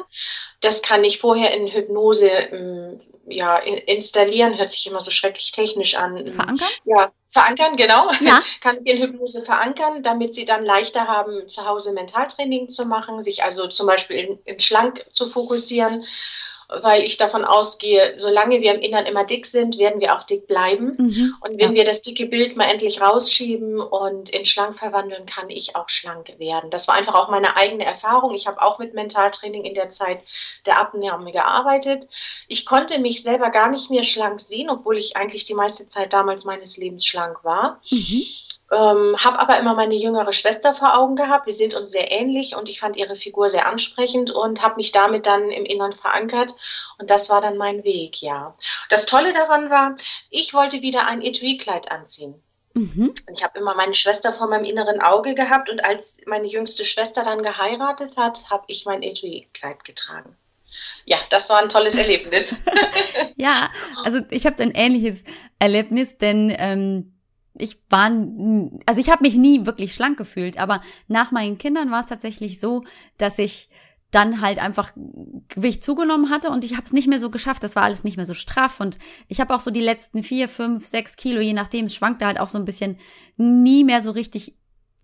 Das 0.60 0.80
kann 0.82 1.02
ich 1.02 1.18
vorher 1.18 1.52
in 1.52 1.66
Hypnose 1.66 2.28
ähm, 2.28 2.98
ja, 3.26 3.56
installieren, 3.56 4.56
hört 4.56 4.70
sich 4.70 4.86
immer 4.86 5.00
so 5.00 5.10
schrecklich 5.10 5.50
technisch 5.50 5.96
an. 5.96 6.24
Verankern? 6.32 6.68
Ja, 6.84 7.10
verankern, 7.30 7.76
genau. 7.76 8.10
Ja. 8.20 8.40
kann 8.60 8.78
ich 8.82 8.92
in 8.92 9.02
Hypnose 9.02 9.42
verankern, 9.42 10.02
damit 10.02 10.34
sie 10.34 10.44
dann 10.44 10.64
leichter 10.64 11.06
haben, 11.06 11.48
zu 11.48 11.66
Hause 11.66 11.92
Mentaltraining 11.92 12.68
zu 12.68 12.86
machen, 12.86 13.22
sich 13.22 13.44
also 13.44 13.68
zum 13.68 13.86
Beispiel 13.86 14.16
in, 14.16 14.38
in 14.44 14.60
Schlank 14.60 15.04
zu 15.12 15.26
fokussieren 15.26 16.04
weil 16.68 17.02
ich 17.02 17.16
davon 17.16 17.46
ausgehe, 17.46 18.12
solange 18.16 18.60
wir 18.60 18.74
im 18.74 18.80
Innern 18.80 19.06
immer 19.06 19.24
dick 19.24 19.46
sind, 19.46 19.78
werden 19.78 20.00
wir 20.00 20.14
auch 20.14 20.22
dick 20.22 20.46
bleiben. 20.46 20.96
Mhm. 20.98 21.34
Und 21.40 21.58
wenn 21.58 21.70
ja. 21.70 21.76
wir 21.76 21.84
das 21.84 22.02
dicke 22.02 22.26
Bild 22.26 22.56
mal 22.56 22.64
endlich 22.64 23.00
rausschieben 23.00 23.80
und 23.80 24.28
in 24.30 24.44
schlank 24.44 24.76
verwandeln, 24.78 25.24
kann 25.24 25.48
ich 25.48 25.76
auch 25.76 25.88
schlank 25.88 26.38
werden. 26.38 26.68
Das 26.68 26.86
war 26.86 26.94
einfach 26.94 27.14
auch 27.14 27.30
meine 27.30 27.56
eigene 27.56 27.86
Erfahrung. 27.86 28.34
Ich 28.34 28.46
habe 28.46 28.60
auch 28.60 28.78
mit 28.78 28.92
Mentaltraining 28.92 29.64
in 29.64 29.74
der 29.74 29.88
Zeit 29.88 30.20
der 30.66 30.78
Abnahme 30.78 31.32
gearbeitet. 31.32 32.06
Ich 32.48 32.66
konnte 32.66 32.98
mich 32.98 33.22
selber 33.22 33.48
gar 33.48 33.70
nicht 33.70 33.90
mehr 33.90 34.02
schlank 34.02 34.38
sehen, 34.40 34.68
obwohl 34.68 34.98
ich 34.98 35.16
eigentlich 35.16 35.46
die 35.46 35.54
meiste 35.54 35.86
Zeit 35.86 36.12
damals 36.12 36.44
meines 36.44 36.76
Lebens 36.76 37.06
schlank 37.06 37.44
war. 37.44 37.80
Mhm. 37.90 38.24
Ähm, 38.70 39.16
habe 39.18 39.38
aber 39.38 39.58
immer 39.58 39.74
meine 39.74 39.94
jüngere 39.94 40.32
Schwester 40.32 40.74
vor 40.74 40.98
Augen 40.98 41.16
gehabt. 41.16 41.46
Wir 41.46 41.54
sind 41.54 41.74
uns 41.74 41.90
sehr 41.90 42.12
ähnlich 42.12 42.54
und 42.54 42.68
ich 42.68 42.80
fand 42.80 42.96
ihre 42.96 43.16
Figur 43.16 43.48
sehr 43.48 43.66
ansprechend 43.66 44.30
und 44.30 44.62
habe 44.62 44.76
mich 44.76 44.92
damit 44.92 45.26
dann 45.26 45.50
im 45.50 45.64
Innern 45.64 45.92
verankert. 45.92 46.54
Und 46.98 47.10
das 47.10 47.30
war 47.30 47.40
dann 47.40 47.56
mein 47.56 47.84
Weg, 47.84 48.20
ja. 48.20 48.54
Das 48.90 49.06
Tolle 49.06 49.32
daran 49.32 49.70
war, 49.70 49.96
ich 50.30 50.52
wollte 50.52 50.82
wieder 50.82 51.06
ein 51.06 51.22
Etui-Kleid 51.22 51.90
anziehen. 51.90 52.42
Mhm. 52.74 53.14
Ich 53.32 53.42
habe 53.42 53.58
immer 53.58 53.74
meine 53.74 53.94
Schwester 53.94 54.32
vor 54.32 54.48
meinem 54.48 54.64
inneren 54.64 55.00
Auge 55.00 55.34
gehabt 55.34 55.70
und 55.70 55.84
als 55.84 56.20
meine 56.26 56.46
jüngste 56.46 56.84
Schwester 56.84 57.24
dann 57.24 57.42
geheiratet 57.42 58.16
hat, 58.18 58.50
habe 58.50 58.64
ich 58.66 58.84
mein 58.84 59.02
Etui-Kleid 59.02 59.84
getragen 59.84 60.36
ja, 61.06 61.16
das 61.30 61.48
war 61.48 61.62
ein 61.62 61.68
tolles 61.68 61.96
Erlebnis. 61.96 62.54
ja, 63.36 63.70
also 64.04 64.20
ich 64.30 64.46
habe 64.46 64.62
ein 64.62 64.72
ähnliches 64.72 65.24
Erlebnis, 65.58 66.18
denn 66.18 66.54
ähm, 66.58 67.17
ich 67.60 67.78
war, 67.90 68.10
also 68.86 69.00
ich 69.00 69.10
habe 69.10 69.22
mich 69.22 69.36
nie 69.36 69.66
wirklich 69.66 69.94
schlank 69.94 70.16
gefühlt, 70.16 70.58
aber 70.58 70.80
nach 71.06 71.30
meinen 71.30 71.58
Kindern 71.58 71.90
war 71.90 72.00
es 72.00 72.06
tatsächlich 72.06 72.60
so, 72.60 72.84
dass 73.16 73.38
ich 73.38 73.68
dann 74.10 74.40
halt 74.40 74.58
einfach 74.58 74.92
Gewicht 75.48 75.82
zugenommen 75.82 76.30
hatte 76.30 76.50
und 76.50 76.64
ich 76.64 76.76
habe 76.76 76.84
es 76.86 76.92
nicht 76.92 77.08
mehr 77.08 77.18
so 77.18 77.30
geschafft. 77.30 77.62
Das 77.62 77.76
war 77.76 77.82
alles 77.82 78.04
nicht 78.04 78.16
mehr 78.16 78.24
so 78.24 78.34
straff 78.34 78.80
und 78.80 78.98
ich 79.28 79.40
habe 79.40 79.54
auch 79.54 79.60
so 79.60 79.70
die 79.70 79.82
letzten 79.82 80.22
vier, 80.22 80.48
fünf, 80.48 80.86
sechs 80.86 81.16
Kilo, 81.16 81.40
je 81.40 81.52
nachdem, 81.52 81.84
es 81.86 81.94
schwankte 81.94 82.24
halt 82.24 82.40
auch 82.40 82.48
so 82.48 82.58
ein 82.58 82.64
bisschen, 82.64 82.96
nie 83.36 83.84
mehr 83.84 84.00
so 84.00 84.10
richtig 84.10 84.54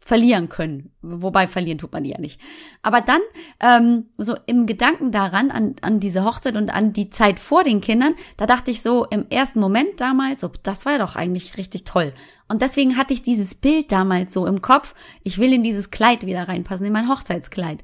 verlieren 0.05 0.51
können. 0.51 0.93
Wobei 1.01 1.49
verlieren 1.49 1.79
tut 1.79 1.93
man 1.93 2.05
die 2.05 2.11
ja 2.11 2.21
nicht. 2.21 2.39
Aber 2.83 3.01
dann 3.01 3.21
ähm, 3.59 4.11
so 4.19 4.37
im 4.45 4.67
Gedanken 4.67 5.11
daran, 5.13 5.51
an, 5.51 5.77
an 5.81 5.99
diese 5.99 6.25
Hochzeit 6.25 6.57
und 6.57 6.69
an 6.69 6.93
die 6.93 7.09
Zeit 7.09 7.39
vor 7.39 7.65
den 7.65 7.81
Kindern, 7.81 8.15
da 8.37 8.45
dachte 8.45 8.71
ich 8.71 8.83
so 8.83 9.07
im 9.07 9.27
ersten 9.31 9.61
Moment 9.61 10.01
damals, 10.01 10.43
so, 10.43 10.51
das 10.63 10.85
war 10.85 10.93
ja 10.93 10.99
doch 10.99 11.17
eigentlich 11.17 11.57
richtig 11.57 11.85
toll. 11.85 12.13
Und 12.49 12.61
deswegen 12.61 12.99
hatte 12.99 13.15
ich 13.15 13.23
dieses 13.23 13.55
Bild 13.55 13.91
damals 13.91 14.35
so 14.35 14.47
im 14.47 14.61
Kopf, 14.61 14.95
ich 15.23 15.39
will 15.39 15.55
in 15.55 15.63
dieses 15.63 15.91
Kleid 15.91 16.27
wieder 16.27 16.49
reinpassen, 16.49 16.85
in 16.85 16.93
mein 16.93 17.09
Hochzeitskleid. 17.09 17.83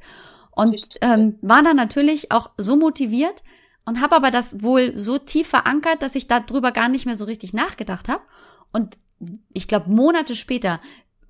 Und 0.51 0.99
ähm, 1.01 1.39
war 1.41 1.63
dann 1.63 1.77
natürlich 1.77 2.33
auch 2.33 2.51
so 2.59 2.77
motiviert 2.77 3.43
und 3.87 4.03
habe 4.03 4.15
aber 4.15 4.31
das 4.31 4.63
wohl 4.63 4.95
so 4.95 5.17
tief 5.17 5.49
verankert, 5.49 6.03
dass 6.03 6.15
ich 6.15 6.27
darüber 6.27 6.71
gar 6.71 6.91
nicht 6.91 7.07
mehr 7.07 7.17
so 7.17 7.25
richtig 7.25 7.55
nachgedacht 7.55 8.11
habe. 8.11 8.23
Und 8.73 8.99
ich 9.55 9.69
glaube, 9.69 9.91
Monate 9.91 10.37
später 10.37 10.81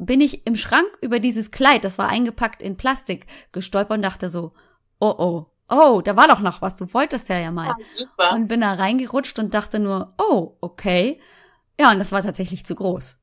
bin 0.00 0.20
ich 0.20 0.46
im 0.46 0.56
Schrank 0.56 0.88
über 1.00 1.20
dieses 1.20 1.50
Kleid, 1.50 1.84
das 1.84 1.98
war 1.98 2.08
eingepackt 2.08 2.62
in 2.62 2.76
Plastik, 2.76 3.26
gestolpert 3.52 3.98
und 3.98 4.02
dachte 4.02 4.30
so, 4.30 4.52
oh 4.98 5.14
oh, 5.18 5.46
oh, 5.68 6.00
da 6.00 6.16
war 6.16 6.28
doch 6.28 6.40
noch 6.40 6.62
was, 6.62 6.76
du 6.76 6.92
wolltest 6.92 7.28
ja 7.28 7.38
ja 7.38 7.50
mal. 7.50 7.68
Ja, 7.68 7.76
super. 7.86 8.32
Und 8.32 8.48
bin 8.48 8.60
da 8.60 8.74
reingerutscht 8.74 9.38
und 9.38 9.54
dachte 9.54 9.78
nur, 9.78 10.14
oh, 10.18 10.56
okay. 10.60 11.20
Ja, 11.78 11.90
und 11.92 11.98
das 11.98 12.12
war 12.12 12.22
tatsächlich 12.22 12.64
zu 12.64 12.74
groß. 12.74 13.18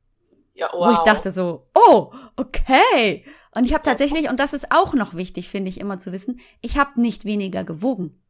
Ja, 0.54 0.70
wow. 0.74 0.88
Wo 0.88 0.92
ich 0.94 1.00
dachte 1.00 1.32
so, 1.32 1.68
oh, 1.76 2.12
okay. 2.36 3.26
Und 3.54 3.66
ich 3.66 3.74
habe 3.74 3.84
tatsächlich, 3.84 4.30
und 4.30 4.40
das 4.40 4.54
ist 4.54 4.72
auch 4.72 4.94
noch 4.94 5.14
wichtig, 5.14 5.50
finde 5.50 5.70
ich 5.70 5.80
immer 5.80 6.00
zu 6.00 6.12
wissen, 6.12 6.40
ich 6.62 6.78
habe 6.78 7.00
nicht 7.00 7.26
weniger 7.26 7.64
gewogen. 7.64 8.22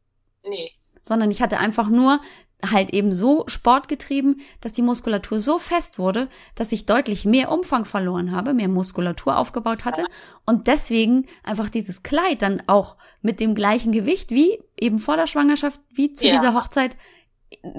Nee. 0.46 0.72
Sondern 1.02 1.30
ich 1.30 1.40
hatte 1.40 1.58
einfach 1.58 1.88
nur 1.88 2.20
halt 2.64 2.90
eben 2.92 3.14
so 3.14 3.44
Sport 3.46 3.86
getrieben, 3.86 4.40
dass 4.60 4.72
die 4.72 4.82
Muskulatur 4.82 5.40
so 5.40 5.58
fest 5.58 5.98
wurde, 5.98 6.28
dass 6.56 6.72
ich 6.72 6.86
deutlich 6.86 7.24
mehr 7.24 7.52
Umfang 7.52 7.84
verloren 7.84 8.32
habe, 8.32 8.52
mehr 8.52 8.68
Muskulatur 8.68 9.36
aufgebaut 9.36 9.84
hatte 9.84 10.04
und 10.44 10.66
deswegen 10.66 11.26
einfach 11.44 11.70
dieses 11.70 12.02
Kleid 12.02 12.42
dann 12.42 12.62
auch 12.66 12.96
mit 13.22 13.38
dem 13.38 13.54
gleichen 13.54 13.92
Gewicht 13.92 14.30
wie 14.30 14.58
eben 14.78 14.98
vor 14.98 15.16
der 15.16 15.28
Schwangerschaft, 15.28 15.80
wie 15.92 16.12
zu 16.12 16.26
ja. 16.26 16.32
dieser 16.32 16.54
Hochzeit, 16.54 16.96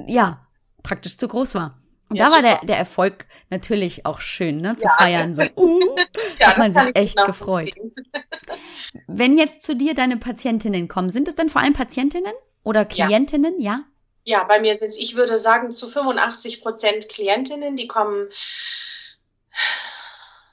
ja, 0.07 0.47
praktisch 0.81 1.17
zu 1.17 1.27
groß 1.27 1.55
war. 1.55 1.81
Und 2.07 2.15
ja, 2.15 2.25
da 2.25 2.31
war 2.31 2.41
der, 2.41 2.59
der 2.65 2.77
Erfolg 2.77 3.27
natürlich 3.51 4.05
auch 4.05 4.19
schön, 4.19 4.57
ne, 4.57 4.75
zu 4.77 4.85
ja, 4.85 4.95
feiern. 4.97 5.35
So, 5.35 5.43
uh, 5.57 5.95
ja, 6.39 6.47
hat 6.47 6.57
man 6.57 6.73
sich 6.73 6.95
echt 6.95 7.23
gefreut. 7.23 7.69
Wenn 9.07 9.37
jetzt 9.37 9.61
zu 9.61 9.75
dir 9.75 9.93
deine 9.93 10.17
Patientinnen 10.17 10.87
kommen, 10.87 11.09
sind 11.09 11.27
es 11.27 11.35
denn 11.35 11.49
vor 11.49 11.61
allem 11.61 11.73
Patientinnen 11.73 12.33
oder 12.63 12.85
Klientinnen, 12.85 13.59
ja? 13.59 13.83
Ja, 14.29 14.43
bei 14.43 14.59
mir 14.59 14.77
sind 14.77 14.89
es, 14.89 14.97
ich 14.99 15.15
würde 15.15 15.39
sagen, 15.39 15.71
zu 15.71 15.89
85 15.89 16.61
Prozent 16.61 17.09
Klientinnen, 17.09 17.75
die 17.75 17.87
kommen 17.87 18.29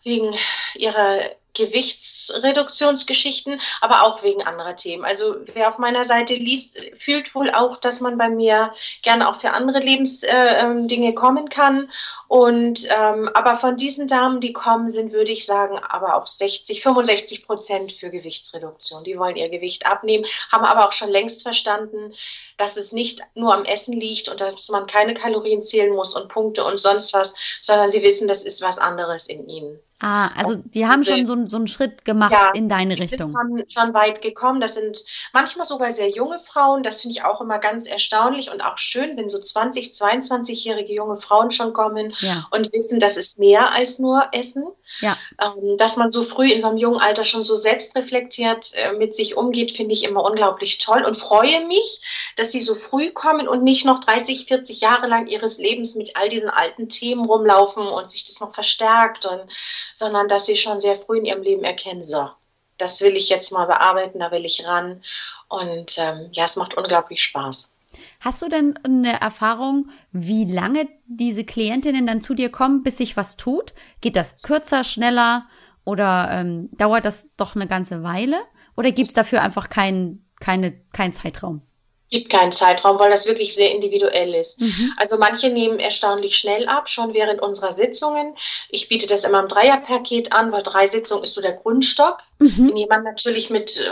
wegen 0.02 0.34
ihrer 0.74 1.20
Gewichtsreduktionsgeschichten, 1.56 3.60
aber 3.80 4.02
auch 4.02 4.22
wegen 4.22 4.42
anderer 4.42 4.76
Themen. 4.76 5.04
Also 5.04 5.36
wer 5.54 5.68
auf 5.68 5.78
meiner 5.78 6.04
Seite 6.04 6.34
liest, 6.34 6.78
fühlt 6.94 7.34
wohl 7.34 7.50
auch, 7.50 7.78
dass 7.78 8.00
man 8.00 8.18
bei 8.18 8.28
mir 8.28 8.72
gerne 9.02 9.28
auch 9.28 9.36
für 9.36 9.52
andere 9.52 9.80
Lebensdinge 9.80 11.08
äh, 11.08 11.14
kommen 11.14 11.48
kann. 11.48 11.90
Und 12.28 12.88
ähm, 12.90 13.30
aber 13.34 13.56
von 13.56 13.76
diesen 13.76 14.08
Damen, 14.08 14.40
die 14.40 14.52
kommen, 14.52 14.90
sind, 14.90 15.12
würde 15.12 15.30
ich 15.30 15.46
sagen, 15.46 15.78
aber 15.78 16.16
auch 16.16 16.26
60, 16.26 16.82
65 16.82 17.46
Prozent 17.46 17.92
für 17.92 18.10
Gewichtsreduktion. 18.10 19.04
Die 19.04 19.18
wollen 19.18 19.36
ihr 19.36 19.48
Gewicht 19.48 19.86
abnehmen, 19.86 20.24
haben 20.50 20.64
aber 20.64 20.88
auch 20.88 20.92
schon 20.92 21.10
längst 21.10 21.42
verstanden, 21.42 22.14
dass 22.56 22.76
es 22.76 22.92
nicht 22.92 23.20
nur 23.34 23.54
am 23.54 23.64
Essen 23.64 23.92
liegt 23.92 24.28
und 24.28 24.40
dass 24.40 24.68
man 24.68 24.86
keine 24.86 25.14
Kalorien 25.14 25.62
zählen 25.62 25.94
muss 25.94 26.14
und 26.14 26.28
Punkte 26.28 26.64
und 26.64 26.78
sonst 26.78 27.12
was, 27.12 27.36
sondern 27.62 27.88
sie 27.88 28.02
wissen, 28.02 28.26
das 28.26 28.42
ist 28.42 28.60
was 28.60 28.78
anderes 28.78 29.28
in 29.28 29.48
ihnen. 29.48 29.78
Ah, 30.00 30.28
also 30.36 30.56
die 30.56 30.86
haben 30.86 31.04
schon 31.04 31.24
so, 31.24 31.45
so 31.48 31.56
einen 31.56 31.68
Schritt 31.68 32.04
gemacht 32.04 32.32
ja, 32.32 32.50
in 32.54 32.68
deine 32.68 32.98
Richtung. 32.98 33.28
Die 33.28 33.32
sind 33.32 33.72
schon, 33.72 33.84
schon 33.84 33.94
weit 33.94 34.22
gekommen. 34.22 34.60
Das 34.60 34.74
sind 34.74 35.04
manchmal 35.32 35.66
sogar 35.66 35.90
sehr 35.90 36.10
junge 36.10 36.40
Frauen. 36.40 36.82
Das 36.82 37.02
finde 37.02 37.16
ich 37.16 37.24
auch 37.24 37.40
immer 37.40 37.58
ganz 37.58 37.88
erstaunlich 37.88 38.50
und 38.50 38.64
auch 38.64 38.78
schön, 38.78 39.16
wenn 39.16 39.28
so 39.28 39.38
20, 39.38 39.88
22-jährige 39.90 40.92
junge 40.92 41.16
Frauen 41.16 41.50
schon 41.50 41.72
kommen 41.72 42.12
ja. 42.20 42.46
und 42.50 42.72
wissen, 42.72 43.00
das 43.00 43.16
ist 43.16 43.38
mehr 43.38 43.72
als 43.72 43.98
nur 43.98 44.28
Essen. 44.32 44.66
Ja. 45.00 45.16
Ähm, 45.42 45.76
dass 45.78 45.96
man 45.96 46.10
so 46.10 46.22
früh 46.22 46.50
in 46.50 46.60
so 46.60 46.68
einem 46.68 46.76
jungen 46.76 47.00
Alter 47.00 47.24
schon 47.24 47.42
so 47.42 47.56
selbstreflektiert 47.56 48.72
äh, 48.74 48.92
mit 48.92 49.14
sich 49.14 49.36
umgeht, 49.36 49.72
finde 49.72 49.92
ich 49.92 50.04
immer 50.04 50.22
unglaublich 50.22 50.78
toll 50.78 51.04
und 51.04 51.16
freue 51.16 51.66
mich, 51.66 52.32
dass 52.36 52.52
sie 52.52 52.60
so 52.60 52.74
früh 52.74 53.10
kommen 53.10 53.48
und 53.48 53.64
nicht 53.64 53.84
noch 53.84 54.00
30, 54.00 54.46
40 54.46 54.80
Jahre 54.80 55.08
lang 55.08 55.26
ihres 55.26 55.58
Lebens 55.58 55.96
mit 55.96 56.16
all 56.16 56.28
diesen 56.28 56.50
alten 56.50 56.88
Themen 56.88 57.26
rumlaufen 57.26 57.86
und 57.86 58.10
sich 58.10 58.24
das 58.24 58.40
noch 58.40 58.54
verstärkt, 58.54 59.26
und, 59.26 59.42
sondern 59.92 60.28
dass 60.28 60.46
sie 60.46 60.56
schon 60.56 60.80
sehr 60.80 60.96
früh 60.96 61.18
in 61.18 61.24
ihrem 61.24 61.35
Leben 61.42 61.64
erkennen, 61.64 62.02
so, 62.02 62.28
das 62.78 63.00
will 63.00 63.16
ich 63.16 63.28
jetzt 63.28 63.52
mal 63.52 63.66
bearbeiten, 63.66 64.18
da 64.18 64.30
will 64.30 64.44
ich 64.44 64.64
ran. 64.66 65.00
Und 65.48 65.98
ähm, 65.98 66.28
ja, 66.32 66.44
es 66.44 66.56
macht 66.56 66.76
unglaublich 66.76 67.22
Spaß. 67.22 67.78
Hast 68.20 68.42
du 68.42 68.48
denn 68.48 68.78
eine 68.84 69.20
Erfahrung, 69.20 69.90
wie 70.12 70.44
lange 70.44 70.88
diese 71.06 71.44
Klientinnen 71.44 72.06
dann 72.06 72.20
zu 72.20 72.34
dir 72.34 72.50
kommen, 72.50 72.82
bis 72.82 72.98
sich 72.98 73.16
was 73.16 73.36
tut? 73.36 73.72
Geht 74.00 74.16
das 74.16 74.42
kürzer, 74.42 74.84
schneller 74.84 75.46
oder 75.84 76.28
ähm, 76.30 76.68
dauert 76.72 77.04
das 77.04 77.34
doch 77.36 77.56
eine 77.56 77.66
ganze 77.66 78.02
Weile? 78.02 78.38
Oder 78.76 78.92
gibt 78.92 79.06
es 79.08 79.14
dafür 79.14 79.42
einfach 79.42 79.70
keinen 79.70 80.26
keine, 80.40 80.72
kein 80.92 81.12
Zeitraum? 81.12 81.62
Gibt 82.10 82.30
keinen 82.30 82.52
Zeitraum, 82.52 82.98
weil 82.98 83.10
das 83.10 83.26
wirklich 83.26 83.54
sehr 83.54 83.72
individuell 83.72 84.34
ist. 84.34 84.60
Mhm. 84.60 84.92
Also 84.96 85.18
manche 85.18 85.48
nehmen 85.48 85.78
erstaunlich 85.78 86.36
schnell 86.36 86.66
ab, 86.66 86.88
schon 86.88 87.14
während 87.14 87.42
unserer 87.42 87.72
Sitzungen. 87.72 88.34
Ich 88.68 88.88
biete 88.88 89.06
das 89.06 89.24
immer 89.24 89.40
im 89.40 89.48
Dreierpaket 89.48 90.32
an, 90.32 90.52
weil 90.52 90.62
drei 90.62 90.86
Sitzungen 90.86 91.24
ist 91.24 91.34
so 91.34 91.40
der 91.40 91.52
Grundstock. 91.52 92.18
Mhm. 92.38 92.68
Wenn 92.68 92.76
jemand 92.76 93.04
natürlich 93.04 93.50
mit 93.50 93.76
äh, 93.78 93.90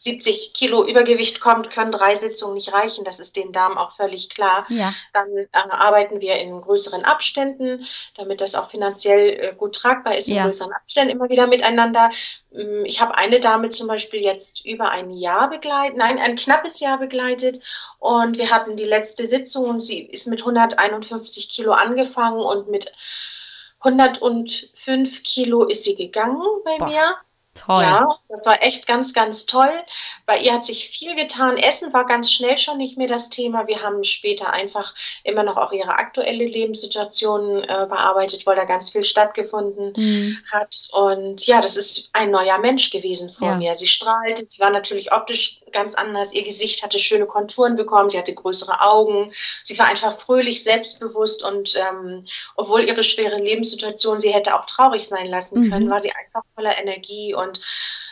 70 0.00 0.52
Kilo 0.52 0.86
Übergewicht 0.86 1.40
kommt, 1.40 1.70
können 1.70 1.90
drei 1.90 2.14
Sitzungen 2.14 2.54
nicht 2.54 2.72
reichen. 2.72 3.04
Das 3.04 3.18
ist 3.18 3.34
den 3.34 3.50
Damen 3.50 3.76
auch 3.76 3.92
völlig 3.92 4.30
klar. 4.30 4.64
Ja. 4.68 4.94
Dann 5.12 5.26
äh, 5.36 5.48
arbeiten 5.52 6.20
wir 6.20 6.36
in 6.36 6.60
größeren 6.60 7.04
Abständen, 7.04 7.84
damit 8.14 8.40
das 8.40 8.54
auch 8.54 8.70
finanziell 8.70 9.28
äh, 9.28 9.54
gut 9.56 9.74
tragbar 9.74 10.16
ist, 10.16 10.28
in 10.28 10.36
ja. 10.36 10.44
größeren 10.44 10.72
Abständen 10.72 11.10
immer 11.10 11.28
wieder 11.28 11.48
miteinander. 11.48 12.10
Ähm, 12.54 12.84
ich 12.84 13.00
habe 13.00 13.18
eine 13.18 13.40
Dame 13.40 13.70
zum 13.70 13.88
Beispiel 13.88 14.22
jetzt 14.22 14.64
über 14.64 14.90
ein 14.90 15.10
Jahr 15.10 15.50
begleitet, 15.50 15.98
nein, 15.98 16.20
ein 16.20 16.36
knappes 16.36 16.78
Jahr 16.78 16.98
begleitet. 16.98 17.60
Und 17.98 18.38
wir 18.38 18.50
hatten 18.50 18.76
die 18.76 18.84
letzte 18.84 19.26
Sitzung 19.26 19.64
und 19.64 19.80
sie 19.80 20.02
ist 20.02 20.28
mit 20.28 20.42
151 20.42 21.48
Kilo 21.48 21.72
angefangen 21.72 22.40
und 22.40 22.68
mit 22.68 22.92
105 23.80 25.24
Kilo 25.24 25.64
ist 25.64 25.82
sie 25.82 25.96
gegangen 25.96 26.42
bei 26.64 26.76
Boah. 26.76 26.88
mir. 26.88 27.16
Toll. 27.64 27.82
Ja, 27.82 28.18
das 28.28 28.46
war 28.46 28.62
echt 28.62 28.86
ganz, 28.86 29.12
ganz 29.12 29.46
toll. 29.46 29.70
Bei 30.26 30.38
ihr 30.38 30.52
hat 30.52 30.64
sich 30.64 30.88
viel 30.88 31.14
getan. 31.16 31.56
Essen 31.56 31.92
war 31.92 32.06
ganz 32.06 32.30
schnell 32.30 32.58
schon 32.58 32.78
nicht 32.78 32.96
mehr 32.98 33.08
das 33.08 33.30
Thema. 33.30 33.66
Wir 33.66 33.82
haben 33.82 34.04
später 34.04 34.52
einfach 34.52 34.94
immer 35.24 35.42
noch 35.42 35.56
auch 35.56 35.72
ihre 35.72 35.90
aktuelle 35.90 36.44
Lebenssituation 36.44 37.62
äh, 37.64 37.86
bearbeitet, 37.88 38.46
weil 38.46 38.56
da 38.56 38.64
ganz 38.64 38.90
viel 38.90 39.04
stattgefunden 39.04 39.92
mhm. 39.96 40.38
hat. 40.52 40.88
Und 40.92 41.46
ja, 41.46 41.60
das 41.60 41.76
ist 41.76 42.10
ein 42.12 42.30
neuer 42.30 42.58
Mensch 42.58 42.90
gewesen 42.90 43.30
vor 43.30 43.48
ja. 43.48 43.56
mir. 43.56 43.74
Sie 43.74 43.88
strahlte, 43.88 44.44
sie 44.44 44.60
war 44.60 44.70
natürlich 44.70 45.12
optisch 45.12 45.60
ganz 45.72 45.94
anders. 45.94 46.32
Ihr 46.32 46.44
Gesicht 46.44 46.82
hatte 46.82 46.98
schöne 46.98 47.26
Konturen 47.26 47.76
bekommen, 47.76 48.08
sie 48.08 48.18
hatte 48.18 48.34
größere 48.34 48.80
Augen. 48.80 49.32
Sie 49.62 49.78
war 49.78 49.86
einfach 49.86 50.16
fröhlich, 50.16 50.62
selbstbewusst 50.62 51.42
und 51.42 51.74
ähm, 51.76 52.24
obwohl 52.56 52.82
ihre 52.82 53.02
schwere 53.02 53.36
Lebenssituation 53.36 54.20
sie 54.20 54.32
hätte 54.32 54.54
auch 54.54 54.66
traurig 54.66 55.06
sein 55.08 55.26
lassen 55.26 55.70
können, 55.70 55.86
mhm. 55.86 55.90
war 55.90 56.00
sie 56.00 56.12
einfach 56.12 56.42
voller 56.54 56.78
Energie 56.78 57.34
und 57.34 57.48
und 57.48 57.60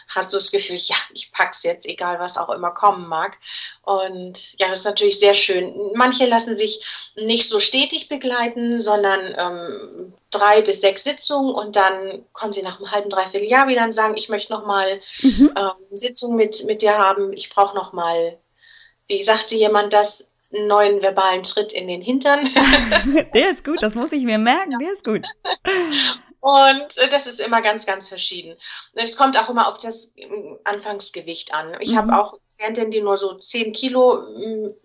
hast 0.08 0.32
du 0.32 0.36
das 0.36 0.50
Gefühl, 0.50 0.76
ja, 0.76 0.96
ich 1.12 1.32
pack's 1.32 1.62
jetzt, 1.62 1.86
egal 1.86 2.18
was 2.20 2.38
auch 2.38 2.50
immer 2.50 2.70
kommen 2.70 3.08
mag. 3.08 3.38
Und 3.82 4.58
ja, 4.58 4.68
das 4.68 4.80
ist 4.80 4.84
natürlich 4.84 5.18
sehr 5.18 5.34
schön. 5.34 5.74
Manche 5.94 6.26
lassen 6.26 6.56
sich 6.56 6.84
nicht 7.16 7.48
so 7.48 7.60
stetig 7.60 8.08
begleiten, 8.08 8.80
sondern 8.80 9.34
ähm, 9.38 10.14
drei 10.30 10.62
bis 10.62 10.80
sechs 10.80 11.04
Sitzungen 11.04 11.54
und 11.54 11.76
dann 11.76 12.24
kommen 12.32 12.52
sie 12.52 12.62
nach 12.62 12.78
einem 12.78 12.90
halben, 12.90 13.10
dreiviertel 13.10 13.48
Jahr 13.48 13.68
wieder 13.68 13.84
und 13.84 13.92
sagen, 13.92 14.16
ich 14.16 14.28
möchte 14.28 14.52
noch 14.52 14.66
mal 14.66 15.00
mhm. 15.22 15.52
ähm, 15.56 15.96
Sitzung 15.96 16.36
mit, 16.36 16.64
mit 16.66 16.82
dir 16.82 16.96
haben, 16.98 17.32
ich 17.32 17.50
brauche 17.50 17.74
noch 17.74 17.92
mal, 17.92 18.38
wie 19.06 19.22
sagte 19.22 19.56
jemand 19.56 19.92
das, 19.92 20.30
einen 20.54 20.68
neuen 20.68 21.02
verbalen 21.02 21.42
Tritt 21.42 21.72
in 21.72 21.88
den 21.88 22.00
Hintern. 22.00 22.40
der 23.34 23.50
ist 23.50 23.64
gut, 23.64 23.82
das 23.82 23.94
muss 23.94 24.12
ich 24.12 24.24
mir 24.24 24.38
merken, 24.38 24.78
der 24.78 24.92
ist 24.92 25.04
gut. 25.04 25.26
Und 26.40 26.98
äh, 26.98 27.08
das 27.08 27.26
ist 27.26 27.40
immer 27.40 27.62
ganz, 27.62 27.86
ganz 27.86 28.08
verschieden. 28.08 28.56
Es 28.94 29.16
kommt 29.16 29.38
auch 29.38 29.48
immer 29.48 29.68
auf 29.68 29.78
das 29.78 30.14
ähm, 30.16 30.58
Anfangsgewicht 30.64 31.54
an. 31.54 31.76
Ich 31.80 31.92
mhm. 31.92 31.96
habe 31.96 32.20
auch 32.20 32.38
Klientinnen, 32.56 32.90
die 32.90 33.02
nur 33.02 33.16
so 33.16 33.34
10 33.34 33.72
Kilo, 33.72 34.22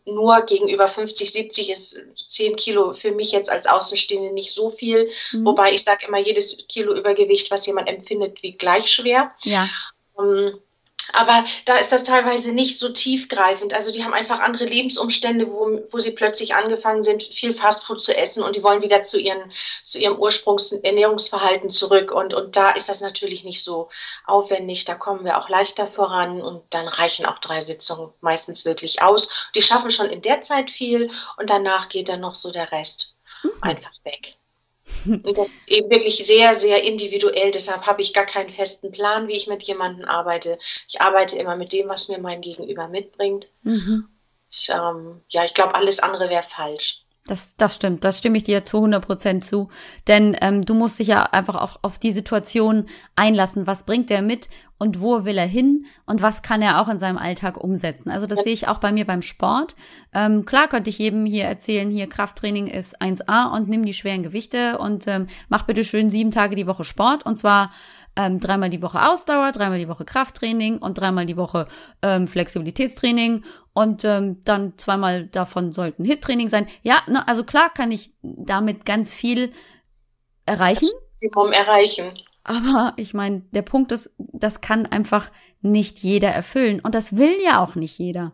nur 0.05 0.41
gegenüber 0.41 0.87
50, 0.87 1.31
70 1.31 1.69
ist 1.69 2.01
10 2.27 2.55
Kilo 2.57 2.93
für 2.93 3.11
mich 3.11 3.31
jetzt 3.31 3.49
als 3.49 3.65
Außenstehende 3.65 4.33
nicht 4.33 4.53
so 4.53 4.69
viel. 4.69 5.09
Mhm. 5.31 5.45
Wobei 5.45 5.71
ich 5.71 5.83
sage 5.83 6.05
immer, 6.07 6.19
jedes 6.19 6.57
Kilo 6.67 6.93
Übergewicht, 6.93 7.49
was 7.49 7.65
jemand 7.65 7.89
empfindet, 7.89 8.43
wie 8.43 8.53
gleich 8.53 8.91
schwer. 8.91 9.33
Ja. 9.43 9.69
Um, 10.13 10.27
ähm, 10.27 10.59
Aber 11.13 11.45
da 11.65 11.77
ist 11.77 11.91
das 11.91 12.03
teilweise 12.03 12.51
nicht 12.51 12.79
so 12.79 12.89
tiefgreifend. 12.89 13.73
Also 13.73 13.91
die 13.91 14.03
haben 14.03 14.13
einfach 14.13 14.39
andere 14.39 14.65
Lebensumstände, 14.65 15.47
wo, 15.47 15.79
wo 15.91 15.99
sie 15.99 16.11
plötzlich 16.11 16.55
angefangen 16.55 17.03
sind, 17.03 17.23
viel 17.23 17.53
Fastfood 17.53 18.01
zu 18.01 18.15
essen 18.15 18.43
und 18.43 18.55
die 18.55 18.63
wollen 18.63 18.81
wieder 18.81 19.01
zu, 19.01 19.19
ihren, 19.19 19.51
zu 19.83 19.99
ihrem 19.99 20.17
Ursprungsernährungsverhalten 20.17 21.69
zurück. 21.69 22.11
Und, 22.11 22.33
und 22.33 22.55
da 22.55 22.71
ist 22.71 22.89
das 22.89 23.01
natürlich 23.01 23.43
nicht 23.43 23.63
so 23.63 23.89
aufwendig. 24.25 24.85
Da 24.85 24.95
kommen 24.95 25.25
wir 25.25 25.37
auch 25.37 25.49
leichter 25.49 25.87
voran 25.87 26.41
und 26.41 26.63
dann 26.71 26.87
reichen 26.87 27.25
auch 27.25 27.39
drei 27.39 27.61
Sitzungen 27.61 28.11
meistens 28.21 28.65
wirklich 28.65 29.01
aus. 29.01 29.49
Die 29.55 29.61
schaffen 29.61 29.91
schon 29.91 30.07
in 30.07 30.21
der 30.21 30.41
Zeit 30.41 30.71
viel 30.71 31.09
und 31.37 31.49
danach 31.49 31.89
geht 31.89 32.09
dann 32.09 32.21
noch 32.21 32.35
so 32.35 32.51
der 32.51 32.71
Rest 32.71 33.15
mhm. 33.43 33.51
einfach 33.61 33.93
weg. 34.03 34.37
Und 35.05 35.37
das 35.37 35.53
ist 35.53 35.71
eben 35.71 35.89
wirklich 35.89 36.25
sehr, 36.25 36.55
sehr 36.55 36.83
individuell. 36.83 37.51
Deshalb 37.51 37.85
habe 37.85 38.01
ich 38.01 38.13
gar 38.13 38.25
keinen 38.25 38.49
festen 38.49 38.91
Plan, 38.91 39.27
wie 39.27 39.35
ich 39.35 39.47
mit 39.47 39.63
jemandem 39.63 40.05
arbeite. 40.05 40.57
Ich 40.87 41.01
arbeite 41.01 41.37
immer 41.37 41.55
mit 41.55 41.73
dem, 41.73 41.89
was 41.89 42.09
mir 42.09 42.19
mein 42.19 42.41
Gegenüber 42.41 42.87
mitbringt. 42.87 43.49
Mhm. 43.63 44.07
Ich, 44.49 44.69
ähm, 44.69 45.21
ja, 45.29 45.45
ich 45.45 45.53
glaube, 45.53 45.75
alles 45.75 45.99
andere 45.99 46.29
wäre 46.29 46.43
falsch. 46.43 47.05
Das, 47.25 47.55
das 47.55 47.75
stimmt, 47.75 48.03
das 48.03 48.17
stimme 48.17 48.37
ich 48.37 48.43
dir 48.43 48.65
zu 48.65 48.77
100 48.77 49.05
Prozent 49.05 49.45
zu. 49.45 49.69
Denn 50.07 50.35
ähm, 50.41 50.65
du 50.65 50.73
musst 50.73 50.97
dich 50.97 51.09
ja 51.09 51.21
einfach 51.23 51.55
auch 51.55 51.77
auf 51.83 51.99
die 51.99 52.11
Situation 52.11 52.87
einlassen. 53.15 53.67
Was 53.67 53.85
bringt 53.85 54.09
der 54.09 54.23
mit 54.23 54.49
und 54.79 54.99
wo 54.99 55.23
will 55.23 55.37
er 55.37 55.45
hin 55.45 55.85
und 56.07 56.23
was 56.23 56.41
kann 56.41 56.63
er 56.63 56.81
auch 56.81 56.87
in 56.87 56.97
seinem 56.97 57.19
Alltag 57.19 57.63
umsetzen? 57.63 58.09
Also 58.09 58.25
das 58.25 58.43
sehe 58.43 58.53
ich 58.53 58.67
auch 58.67 58.79
bei 58.79 58.91
mir 58.91 59.05
beim 59.05 59.21
Sport. 59.21 59.75
Ähm, 60.11 60.45
klar 60.45 60.67
könnte 60.67 60.89
ich 60.89 60.97
jedem 60.97 61.27
hier 61.27 61.45
erzählen, 61.45 61.91
hier 61.91 62.09
Krafttraining 62.09 62.65
ist 62.65 62.99
1A 62.99 63.55
und 63.55 63.69
nimm 63.69 63.85
die 63.85 63.93
schweren 63.93 64.23
Gewichte 64.23 64.79
und 64.79 65.07
ähm, 65.07 65.27
mach 65.47 65.67
bitte 65.67 65.83
schön 65.83 66.09
sieben 66.09 66.31
Tage 66.31 66.55
die 66.55 66.65
Woche 66.65 66.83
Sport 66.83 67.23
und 67.27 67.35
zwar 67.35 67.69
ähm, 68.21 68.39
dreimal 68.39 68.69
die 68.69 68.81
Woche 68.81 69.07
Ausdauer, 69.07 69.51
dreimal 69.51 69.79
die 69.79 69.87
Woche 69.87 70.05
Krafttraining 70.05 70.77
und 70.77 70.97
dreimal 70.97 71.25
die 71.25 71.37
Woche 71.37 71.67
ähm, 72.01 72.27
Flexibilitätstraining 72.27 73.43
und 73.73 74.03
ähm, 74.05 74.41
dann 74.45 74.77
zweimal 74.77 75.27
davon 75.27 75.71
sollten 75.71 76.05
Hit-Training 76.05 76.47
sein. 76.47 76.67
Ja, 76.83 77.01
ne, 77.07 77.27
also 77.27 77.43
klar 77.43 77.71
kann 77.73 77.91
ich 77.91 78.13
damit 78.21 78.85
ganz 78.85 79.13
viel 79.13 79.51
erreichen. 80.45 80.87
Maximum 81.21 81.51
erreichen. 81.51 82.17
Aber 82.43 82.93
ich 82.97 83.13
meine, 83.13 83.41
der 83.51 83.61
Punkt 83.61 83.91
ist, 83.91 84.11
das 84.17 84.61
kann 84.61 84.85
einfach 84.85 85.31
nicht 85.61 85.99
jeder 85.99 86.29
erfüllen 86.29 86.79
und 86.79 86.95
das 86.95 87.17
will 87.17 87.35
ja 87.43 87.63
auch 87.63 87.75
nicht 87.75 87.97
jeder. 87.97 88.31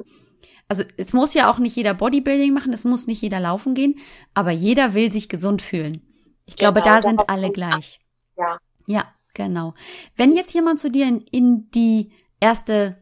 Also 0.70 0.84
es 0.98 1.14
muss 1.14 1.34
ja 1.34 1.50
auch 1.50 1.60
nicht 1.60 1.76
jeder 1.76 1.94
Bodybuilding 1.94 2.54
machen, 2.54 2.74
es 2.74 2.84
muss 2.84 3.08
nicht 3.08 3.22
jeder 3.22 3.40
laufen 3.40 3.74
gehen, 3.74 3.96
aber 4.34 4.52
jeder 4.52 4.94
will 4.94 5.12
sich 5.12 5.30
gesund 5.30 5.62
fühlen. 5.62 6.02
Ich 6.46 6.56
genau, 6.56 6.72
glaube, 6.72 6.88
da 6.88 7.02
sind 7.02 7.30
alle 7.30 7.52
gleich. 7.52 8.00
Ja. 8.38 8.58
Ja. 8.86 9.14
Genau. 9.38 9.76
Wenn 10.16 10.36
jetzt 10.36 10.56
jemand 10.56 10.80
zu 10.80 10.90
dir 10.90 11.06
in, 11.06 11.22
in 11.32 11.70
die 11.70 12.12
erste 12.40 12.98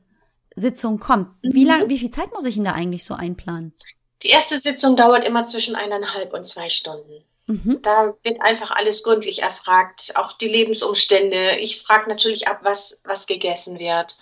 Sitzung 0.53 0.99
kommt, 0.99 1.29
mhm. 1.43 1.53
wie 1.53 1.63
lang, 1.63 1.87
wie 1.87 1.97
viel 1.97 2.09
Zeit 2.09 2.33
muss 2.33 2.43
ich 2.43 2.57
ihn 2.57 2.65
da 2.65 2.73
eigentlich 2.73 3.05
so 3.05 3.13
einplanen? 3.13 3.73
Die 4.21 4.29
erste 4.29 4.59
Sitzung 4.59 4.97
dauert 4.97 5.23
immer 5.23 5.43
zwischen 5.43 5.75
eineinhalb 5.75 6.33
und 6.33 6.43
zwei 6.43 6.67
Stunden. 6.67 7.23
Mhm. 7.47 7.79
Da 7.83 8.15
wird 8.23 8.41
einfach 8.41 8.71
alles 8.71 9.03
gründlich 9.03 9.43
erfragt, 9.43 10.11
auch 10.15 10.33
die 10.33 10.49
Lebensumstände. 10.49 11.57
Ich 11.59 11.81
frage 11.81 12.09
natürlich 12.09 12.49
ab, 12.49 12.59
was, 12.63 13.01
was 13.05 13.27
gegessen 13.27 13.79
wird. 13.79 14.17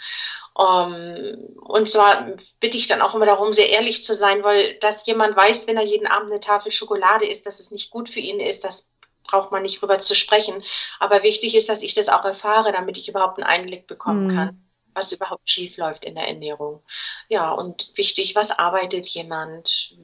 Um, 0.53 1.55
und 1.61 1.89
zwar 1.89 2.27
bitte 2.59 2.77
ich 2.77 2.85
dann 2.85 3.01
auch 3.01 3.15
immer 3.15 3.25
darum, 3.25 3.53
sehr 3.53 3.69
ehrlich 3.69 4.03
zu 4.03 4.13
sein, 4.13 4.43
weil 4.43 4.77
dass 4.81 5.07
jemand 5.07 5.35
weiß, 5.35 5.65
wenn 5.65 5.77
er 5.77 5.83
jeden 5.83 6.05
Abend 6.05 6.29
eine 6.29 6.39
Tafel 6.39 6.71
Schokolade 6.71 7.25
isst, 7.25 7.47
dass 7.47 7.59
es 7.59 7.71
nicht 7.71 7.89
gut 7.89 8.07
für 8.07 8.19
ihn 8.19 8.39
ist, 8.39 8.63
das 8.63 8.92
braucht 9.33 9.51
man 9.51 9.63
nicht 9.63 9.81
drüber 9.81 9.97
zu 9.97 10.13
sprechen. 10.13 10.63
Aber 10.99 11.23
wichtig 11.23 11.55
ist, 11.55 11.67
dass 11.67 11.81
ich 11.81 11.95
das 11.95 12.07
auch 12.07 12.23
erfahre, 12.23 12.71
damit 12.71 12.97
ich 12.97 13.09
überhaupt 13.09 13.39
einen 13.39 13.47
Einblick 13.47 13.87
bekommen 13.87 14.27
mhm. 14.27 14.35
kann, 14.35 14.65
was 14.93 15.11
überhaupt 15.11 15.49
schief 15.49 15.77
läuft 15.77 16.05
in 16.05 16.13
der 16.13 16.27
Ernährung. 16.27 16.83
Ja, 17.29 17.51
und 17.51 17.91
wichtig, 17.95 18.35
was 18.35 18.51
arbeitet 18.51 19.07
jemand? 19.07 19.95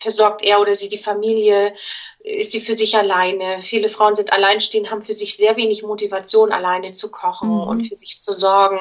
Versorgt 0.00 0.42
er 0.42 0.60
oder 0.60 0.74
sie 0.74 0.88
die 0.88 0.98
Familie? 0.98 1.74
ist 2.22 2.52
sie 2.52 2.60
für 2.60 2.74
sich 2.74 2.96
alleine. 2.96 3.62
Viele 3.62 3.88
Frauen 3.88 4.14
sind 4.14 4.32
alleinstehend, 4.32 4.90
haben 4.90 5.00
für 5.00 5.14
sich 5.14 5.36
sehr 5.36 5.56
wenig 5.56 5.82
Motivation, 5.82 6.52
alleine 6.52 6.92
zu 6.92 7.10
kochen 7.10 7.48
mhm. 7.48 7.60
und 7.60 7.80
für 7.82 7.96
sich 7.96 8.20
zu 8.20 8.32
sorgen. 8.32 8.78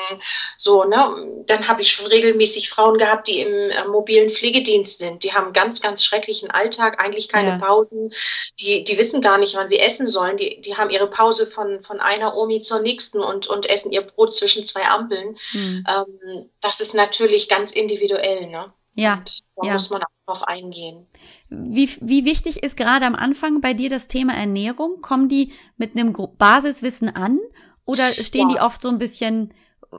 So, 0.57 0.83
ne? 0.83 1.43
Dann 1.45 1.67
habe 1.67 1.81
ich 1.81 1.91
schon 1.91 2.07
regelmäßig 2.07 2.69
Frauen 2.69 2.97
gehabt, 2.97 3.27
die 3.27 3.39
im 3.39 3.53
äh, 3.53 3.87
mobilen 3.87 4.29
Pflegedienst 4.29 4.99
sind. 4.99 5.23
Die 5.23 5.33
haben 5.33 5.53
ganz, 5.53 5.81
ganz 5.81 6.03
schrecklichen 6.03 6.51
Alltag, 6.51 7.01
eigentlich 7.01 7.29
keine 7.29 7.51
ja. 7.51 7.57
Pausen. 7.57 8.13
Die, 8.59 8.83
die 8.83 8.97
wissen 8.97 9.21
gar 9.21 9.37
nicht, 9.37 9.55
wann 9.55 9.67
sie 9.67 9.79
essen 9.79 10.07
sollen. 10.07 10.35
Die, 10.35 10.59
die 10.59 10.75
haben 10.75 10.89
ihre 10.89 11.07
Pause 11.07 11.47
von, 11.47 11.81
von 11.81 12.01
einer 12.01 12.35
Omi 12.35 12.59
zur 12.59 12.79
nächsten 12.79 13.19
und, 13.19 13.47
und 13.47 13.69
essen 13.69 13.91
ihr 13.91 14.01
Brot 14.01 14.33
zwischen 14.33 14.65
zwei 14.65 14.85
Ampeln. 14.85 15.37
Mhm. 15.53 15.85
Ähm, 15.87 16.49
das 16.59 16.81
ist 16.81 16.93
natürlich 16.93 17.47
ganz 17.47 17.71
individuell, 17.71 18.47
ne? 18.47 18.73
Ja. 18.99 19.15
Und 19.15 19.39
da 19.57 19.67
ja. 19.67 19.73
muss 19.73 19.89
man 19.89 20.03
auch 20.03 20.07
drauf 20.25 20.43
eingehen. 20.47 21.07
Wie, 21.49 21.89
wie 22.01 22.25
wichtig 22.25 22.63
ist 22.63 22.77
gerade 22.77 23.05
am 23.05 23.15
Anfang 23.15 23.61
bei 23.61 23.73
dir 23.73 23.89
das 23.89 24.07
Thema 24.07 24.33
Ernährung? 24.33 25.01
Kommen 25.01 25.29
die 25.29 25.53
mit 25.77 25.95
einem 25.95 26.13
Basiswissen 26.37 27.15
an 27.15 27.39
oder 27.85 28.13
stehen 28.13 28.49
ja. 28.49 28.55
die 28.55 28.61
oft 28.61 28.81
so 28.81 28.89
ein 28.89 28.99
bisschen 28.99 29.53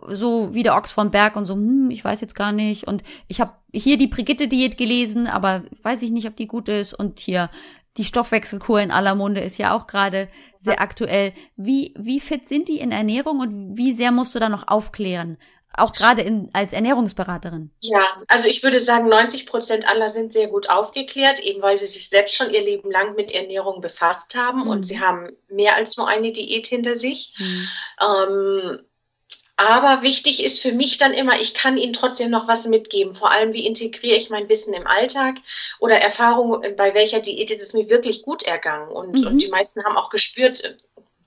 so 0.08 0.54
wie 0.54 0.62
der 0.62 0.76
Ochs 0.76 0.92
vom 0.92 1.10
Berg 1.10 1.36
und 1.36 1.46
so, 1.46 1.54
hm, 1.54 1.90
ich 1.90 2.04
weiß 2.04 2.20
jetzt 2.20 2.34
gar 2.34 2.52
nicht. 2.52 2.86
Und 2.86 3.02
ich 3.26 3.40
habe 3.40 3.54
hier 3.72 3.98
die 3.98 4.06
Brigitte-Diät 4.06 4.76
gelesen, 4.76 5.26
aber 5.26 5.64
weiß 5.82 6.02
ich 6.02 6.12
nicht, 6.12 6.28
ob 6.28 6.36
die 6.36 6.46
gut 6.46 6.68
ist. 6.68 6.94
Und 6.94 7.18
hier 7.18 7.50
die 7.96 8.04
Stoffwechselkur 8.04 8.80
in 8.80 8.92
aller 8.92 9.14
Munde 9.14 9.40
ist 9.40 9.58
ja 9.58 9.74
auch 9.74 9.86
gerade 9.86 10.28
sehr 10.58 10.80
aktuell. 10.80 11.32
Wie, 11.56 11.94
wie 11.98 12.20
fit 12.20 12.46
sind 12.46 12.68
die 12.68 12.78
in 12.78 12.92
Ernährung 12.92 13.40
und 13.40 13.76
wie 13.76 13.92
sehr 13.92 14.12
musst 14.12 14.34
du 14.34 14.38
da 14.38 14.48
noch 14.48 14.68
aufklären? 14.68 15.38
Auch 15.76 15.94
gerade 15.94 16.22
in, 16.22 16.50
als 16.52 16.72
Ernährungsberaterin? 16.72 17.70
Ja, 17.80 18.04
also 18.28 18.48
ich 18.48 18.62
würde 18.62 18.80
sagen, 18.80 19.08
90 19.08 19.46
Prozent 19.46 19.88
aller 19.88 20.08
sind 20.08 20.32
sehr 20.32 20.48
gut 20.48 20.68
aufgeklärt, 20.68 21.40
eben 21.40 21.62
weil 21.62 21.78
sie 21.78 21.86
sich 21.86 22.08
selbst 22.08 22.34
schon 22.34 22.52
ihr 22.52 22.62
Leben 22.62 22.90
lang 22.90 23.14
mit 23.14 23.32
Ernährung 23.32 23.80
befasst 23.80 24.34
haben 24.34 24.62
mhm. 24.62 24.68
und 24.68 24.84
sie 24.84 25.00
haben 25.00 25.28
mehr 25.48 25.76
als 25.76 25.96
nur 25.96 26.08
eine 26.08 26.32
Diät 26.32 26.66
hinter 26.66 26.96
sich. 26.96 27.34
Mhm. 27.38 27.68
Ähm, 28.00 28.78
aber 29.56 30.00
wichtig 30.02 30.42
ist 30.42 30.62
für 30.62 30.72
mich 30.72 30.96
dann 30.96 31.12
immer, 31.12 31.38
ich 31.38 31.52
kann 31.52 31.76
ihnen 31.76 31.92
trotzdem 31.92 32.30
noch 32.30 32.48
was 32.48 32.66
mitgeben. 32.66 33.12
Vor 33.12 33.30
allem, 33.30 33.52
wie 33.52 33.66
integriere 33.66 34.16
ich 34.16 34.30
mein 34.30 34.48
Wissen 34.48 34.72
im 34.72 34.86
Alltag 34.86 35.36
oder 35.80 35.96
Erfahrung, 35.96 36.62
bei 36.78 36.94
welcher 36.94 37.20
Diät 37.20 37.50
ist 37.50 37.60
es 37.60 37.74
mir 37.74 37.90
wirklich 37.90 38.22
gut 38.22 38.42
ergangen. 38.42 38.88
Und, 38.88 39.20
mhm. 39.20 39.26
und 39.26 39.42
die 39.42 39.48
meisten 39.48 39.84
haben 39.84 39.98
auch 39.98 40.08
gespürt, 40.08 40.78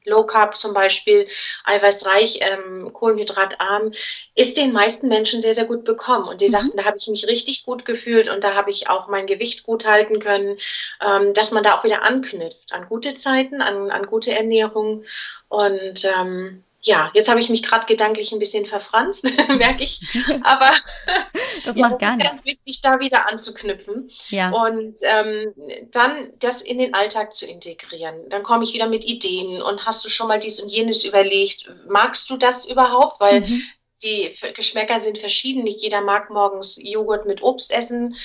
Low 0.05 0.25
Carb 0.25 0.57
zum 0.57 0.73
Beispiel, 0.73 1.27
eiweißreich, 1.65 2.39
ähm, 2.41 2.91
kohlenhydratarm, 2.93 3.91
ist 4.35 4.57
den 4.57 4.73
meisten 4.73 5.07
Menschen 5.07 5.41
sehr, 5.41 5.53
sehr 5.53 5.65
gut 5.65 5.83
bekommen. 5.83 6.27
Und 6.27 6.41
die 6.41 6.47
mhm. 6.47 6.51
sagten, 6.51 6.77
da 6.77 6.85
habe 6.85 6.97
ich 6.97 7.07
mich 7.07 7.27
richtig 7.27 7.65
gut 7.65 7.85
gefühlt 7.85 8.29
und 8.29 8.43
da 8.43 8.55
habe 8.55 8.71
ich 8.71 8.89
auch 8.89 9.07
mein 9.07 9.27
Gewicht 9.27 9.63
gut 9.63 9.85
halten 9.85 10.19
können, 10.19 10.57
ähm, 11.01 11.33
dass 11.33 11.51
man 11.51 11.63
da 11.63 11.77
auch 11.77 11.83
wieder 11.83 12.03
anknüpft 12.03 12.73
an 12.73 12.87
gute 12.89 13.15
Zeiten, 13.15 13.61
an, 13.61 13.91
an 13.91 14.05
gute 14.07 14.31
Ernährung. 14.31 15.03
Und 15.49 16.05
ähm, 16.05 16.63
ja, 16.85 17.09
jetzt 17.13 17.29
habe 17.29 17.39
ich 17.39 17.49
mich 17.49 17.63
gerade 17.63 17.87
gedanklich 17.87 18.31
ein 18.33 18.39
bisschen 18.39 18.65
verfranst, 18.65 19.23
merke 19.47 19.83
ich. 19.83 20.01
Aber 20.43 20.69
das 21.65 21.77
ja, 21.77 21.81
macht 21.81 21.93
das 21.93 22.01
gar 22.01 22.11
ist 22.11 22.17
nichts. 22.17 22.31
ganz 22.31 22.45
wichtig, 22.45 22.81
da 22.81 22.99
wieder 22.99 23.29
anzuknüpfen 23.29 24.09
ja. 24.29 24.51
und 24.51 24.99
ähm, 25.03 25.53
dann 25.91 26.33
das 26.39 26.61
in 26.61 26.77
den 26.77 26.93
Alltag 26.93 27.33
zu 27.33 27.45
integrieren. 27.45 28.29
Dann 28.29 28.43
komme 28.43 28.65
ich 28.65 28.73
wieder 28.73 28.87
mit 28.87 29.05
Ideen 29.05 29.61
und 29.61 29.85
hast 29.85 30.03
du 30.03 30.09
schon 30.09 30.27
mal 30.27 30.39
dies 30.39 30.59
und 30.59 30.69
jenes 30.69 31.05
überlegt? 31.05 31.69
Magst 31.87 32.29
du 32.29 32.35
das 32.35 32.65
überhaupt? 32.65 33.21
Weil 33.21 33.41
mhm. 33.41 33.61
die 34.03 34.35
Geschmäcker 34.53 34.99
sind 34.99 35.17
verschieden. 35.17 35.63
Nicht 35.63 35.81
jeder 35.81 36.01
mag 36.01 36.29
morgens 36.29 36.77
Joghurt 36.81 37.25
mit 37.25 37.41
Obst 37.41 37.71
essen 37.71 38.15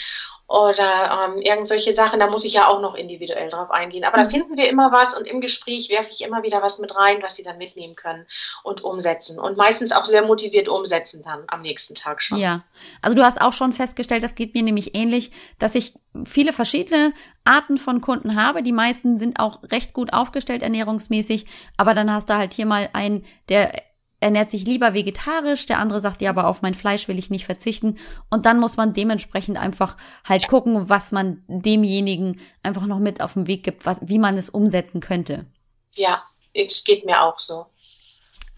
oder 0.48 1.28
ähm, 1.28 1.42
irgend 1.42 1.68
solche 1.68 1.92
Sachen, 1.92 2.20
da 2.20 2.26
muss 2.26 2.46
ich 2.46 2.54
ja 2.54 2.68
auch 2.68 2.80
noch 2.80 2.94
individuell 2.94 3.50
drauf 3.50 3.70
eingehen. 3.70 4.04
Aber 4.04 4.16
mhm. 4.16 4.22
da 4.22 4.28
finden 4.30 4.56
wir 4.56 4.70
immer 4.70 4.90
was 4.92 5.16
und 5.16 5.26
im 5.26 5.42
Gespräch 5.42 5.90
werfe 5.90 6.08
ich 6.10 6.22
immer 6.22 6.42
wieder 6.42 6.62
was 6.62 6.78
mit 6.78 6.96
rein, 6.96 7.22
was 7.22 7.36
sie 7.36 7.42
dann 7.42 7.58
mitnehmen 7.58 7.94
können 7.94 8.26
und 8.62 8.82
umsetzen. 8.82 9.38
Und 9.38 9.58
meistens 9.58 9.92
auch 9.92 10.06
sehr 10.06 10.22
motiviert 10.22 10.68
umsetzen 10.68 11.22
dann 11.22 11.44
am 11.48 11.60
nächsten 11.60 11.94
Tag 11.94 12.22
schon. 12.22 12.38
Ja, 12.38 12.64
also 13.02 13.14
du 13.14 13.22
hast 13.22 13.42
auch 13.42 13.52
schon 13.52 13.74
festgestellt, 13.74 14.24
das 14.24 14.36
geht 14.36 14.54
mir 14.54 14.62
nämlich 14.62 14.94
ähnlich, 14.94 15.32
dass 15.58 15.74
ich 15.74 15.92
viele 16.24 16.54
verschiedene 16.54 17.12
Arten 17.44 17.76
von 17.76 18.00
Kunden 18.00 18.34
habe. 18.34 18.62
Die 18.62 18.72
meisten 18.72 19.18
sind 19.18 19.40
auch 19.40 19.62
recht 19.64 19.92
gut 19.92 20.14
aufgestellt 20.14 20.62
ernährungsmäßig, 20.62 21.44
aber 21.76 21.92
dann 21.92 22.10
hast 22.10 22.30
du 22.30 22.38
halt 22.38 22.54
hier 22.54 22.64
mal 22.64 22.88
einen, 22.94 23.26
der 23.50 23.72
ernährt 24.20 24.50
sich 24.50 24.64
lieber 24.64 24.94
vegetarisch, 24.94 25.66
der 25.66 25.78
andere 25.78 26.00
sagt, 26.00 26.22
ja, 26.22 26.30
aber 26.30 26.48
auf 26.48 26.62
mein 26.62 26.74
Fleisch 26.74 27.06
will 27.08 27.18
ich 27.18 27.30
nicht 27.30 27.46
verzichten. 27.46 27.98
Und 28.30 28.46
dann 28.46 28.58
muss 28.58 28.76
man 28.76 28.92
dementsprechend 28.92 29.58
einfach 29.58 29.96
halt 30.28 30.48
gucken, 30.48 30.88
was 30.88 31.12
man 31.12 31.44
demjenigen 31.46 32.40
einfach 32.62 32.86
noch 32.86 32.98
mit 32.98 33.20
auf 33.20 33.34
den 33.34 33.46
Weg 33.46 33.62
gibt, 33.62 33.86
was, 33.86 33.98
wie 34.02 34.18
man 34.18 34.36
es 34.36 34.48
umsetzen 34.48 35.00
könnte. 35.00 35.46
Ja, 35.94 36.22
es 36.52 36.84
geht 36.84 37.04
mir 37.04 37.22
auch 37.22 37.38
so. 37.38 37.66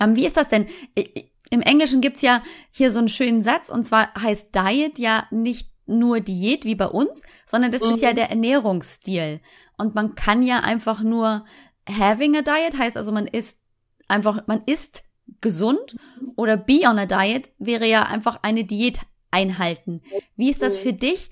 Ähm, 0.00 0.16
wie 0.16 0.26
ist 0.26 0.36
das 0.36 0.48
denn? 0.48 0.66
Im 1.50 1.60
Englischen 1.60 2.00
gibt's 2.00 2.22
ja 2.22 2.42
hier 2.70 2.90
so 2.90 3.00
einen 3.00 3.08
schönen 3.08 3.42
Satz, 3.42 3.68
und 3.68 3.84
zwar 3.84 4.14
heißt 4.14 4.54
Diet 4.54 4.98
ja 4.98 5.26
nicht 5.30 5.68
nur 5.86 6.20
Diät 6.20 6.64
wie 6.64 6.76
bei 6.76 6.86
uns, 6.86 7.22
sondern 7.44 7.72
das 7.72 7.82
mhm. 7.82 7.90
ist 7.90 8.00
ja 8.00 8.12
mhm. 8.12 8.16
der 8.16 8.30
Ernährungsstil. 8.30 9.40
Und 9.76 9.94
man 9.94 10.14
kann 10.14 10.42
ja 10.42 10.60
einfach 10.60 11.00
nur 11.00 11.44
having 11.88 12.36
a 12.36 12.42
diet, 12.42 12.78
heißt 12.78 12.96
also 12.96 13.12
man 13.12 13.26
isst 13.26 13.58
einfach, 14.08 14.46
man 14.46 14.62
isst 14.66 15.04
gesund 15.40 15.96
oder 16.36 16.56
be 16.56 16.80
on 16.84 16.98
a 16.98 17.06
diet 17.06 17.50
wäre 17.58 17.86
ja 17.86 18.04
einfach 18.04 18.40
eine 18.42 18.64
Diät 18.64 19.00
einhalten. 19.30 20.02
Wie 20.36 20.50
ist 20.50 20.62
das 20.62 20.76
für 20.76 20.92
dich? 20.92 21.30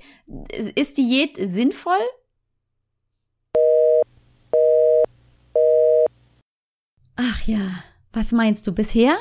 Ist 0.74 0.98
Diät 0.98 1.36
sinnvoll? 1.40 1.98
Ach 7.16 7.42
ja, 7.46 7.68
was 8.12 8.32
meinst 8.32 8.66
du? 8.66 8.72
Bisher 8.72 9.16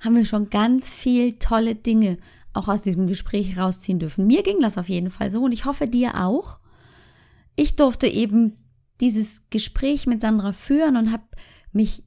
haben 0.00 0.16
wir 0.16 0.24
schon 0.24 0.50
ganz 0.50 0.92
viel 0.92 1.38
tolle 1.38 1.74
Dinge 1.74 2.18
auch 2.52 2.68
aus 2.68 2.82
diesem 2.82 3.06
Gespräch 3.06 3.56
rausziehen 3.58 3.98
dürfen. 3.98 4.26
Mir 4.26 4.42
ging 4.42 4.60
das 4.60 4.78
auf 4.78 4.88
jeden 4.88 5.10
Fall 5.10 5.30
so 5.30 5.44
und 5.44 5.52
ich 5.52 5.64
hoffe 5.64 5.86
dir 5.86 6.24
auch. 6.24 6.58
Ich 7.54 7.76
durfte 7.76 8.08
eben 8.08 8.56
dieses 9.00 9.48
Gespräch 9.50 10.06
mit 10.06 10.20
Sandra 10.20 10.52
führen 10.52 10.96
und 10.96 11.12
habe 11.12 11.24
mich 11.72 12.02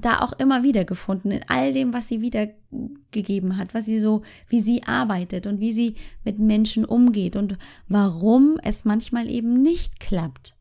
da 0.00 0.20
auch 0.20 0.32
immer 0.34 0.62
wieder 0.62 0.84
gefunden 0.84 1.30
in 1.30 1.42
all 1.48 1.72
dem, 1.72 1.92
was 1.92 2.08
sie 2.08 2.20
wiedergegeben 2.20 3.56
hat, 3.56 3.74
was 3.74 3.86
sie 3.86 3.98
so, 3.98 4.22
wie 4.48 4.60
sie 4.60 4.82
arbeitet 4.84 5.46
und 5.46 5.60
wie 5.60 5.72
sie 5.72 5.94
mit 6.24 6.38
Menschen 6.38 6.84
umgeht 6.84 7.36
und 7.36 7.58
warum 7.88 8.58
es 8.62 8.84
manchmal 8.84 9.28
eben 9.28 9.62
nicht 9.62 10.00
klappt 10.00 10.56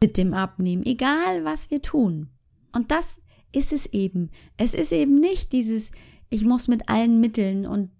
mit 0.00 0.18
dem 0.18 0.34
Abnehmen, 0.34 0.84
egal 0.84 1.44
was 1.44 1.70
wir 1.70 1.82
tun. 1.82 2.28
Und 2.72 2.90
das 2.90 3.20
ist 3.52 3.72
es 3.72 3.86
eben. 3.86 4.30
Es 4.56 4.74
ist 4.74 4.92
eben 4.92 5.18
nicht 5.18 5.52
dieses, 5.52 5.90
ich 6.28 6.44
muss 6.44 6.68
mit 6.68 6.88
allen 6.88 7.20
Mitteln 7.20 7.66
und 7.66 7.90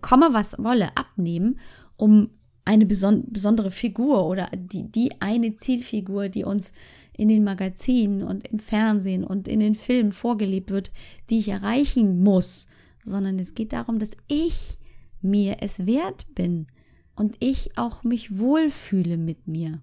komme 0.00 0.28
was 0.32 0.56
wolle 0.58 0.96
abnehmen, 0.96 1.58
um 1.96 2.30
eine 2.64 2.84
besondere 2.84 3.70
Figur 3.70 4.26
oder 4.26 4.50
die, 4.54 4.90
die 4.90 5.10
eine 5.20 5.56
Zielfigur, 5.56 6.28
die 6.28 6.44
uns 6.44 6.72
in 7.18 7.28
den 7.28 7.44
Magazinen 7.44 8.22
und 8.22 8.46
im 8.46 8.60
Fernsehen 8.60 9.24
und 9.24 9.48
in 9.48 9.58
den 9.60 9.74
Filmen 9.74 10.12
vorgelebt 10.12 10.70
wird, 10.70 10.92
die 11.28 11.40
ich 11.40 11.48
erreichen 11.48 12.22
muss, 12.22 12.68
sondern 13.04 13.40
es 13.40 13.54
geht 13.54 13.72
darum, 13.72 13.98
dass 13.98 14.12
ich 14.28 14.78
mir 15.20 15.56
es 15.60 15.84
wert 15.84 16.32
bin 16.36 16.68
und 17.16 17.36
ich 17.40 17.76
auch 17.76 18.04
mich 18.04 18.38
wohlfühle 18.38 19.16
mit 19.16 19.48
mir. 19.48 19.82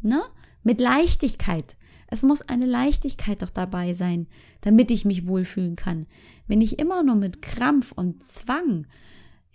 Ne? 0.00 0.22
Mit 0.64 0.80
Leichtigkeit. 0.80 1.76
Es 2.08 2.24
muss 2.24 2.42
eine 2.42 2.66
Leichtigkeit 2.66 3.42
doch 3.42 3.50
dabei 3.50 3.94
sein, 3.94 4.26
damit 4.60 4.90
ich 4.90 5.04
mich 5.04 5.28
wohlfühlen 5.28 5.76
kann. 5.76 6.06
Wenn 6.48 6.60
ich 6.60 6.80
immer 6.80 7.04
nur 7.04 7.14
mit 7.14 7.42
Krampf 7.42 7.92
und 7.92 8.24
Zwang 8.24 8.88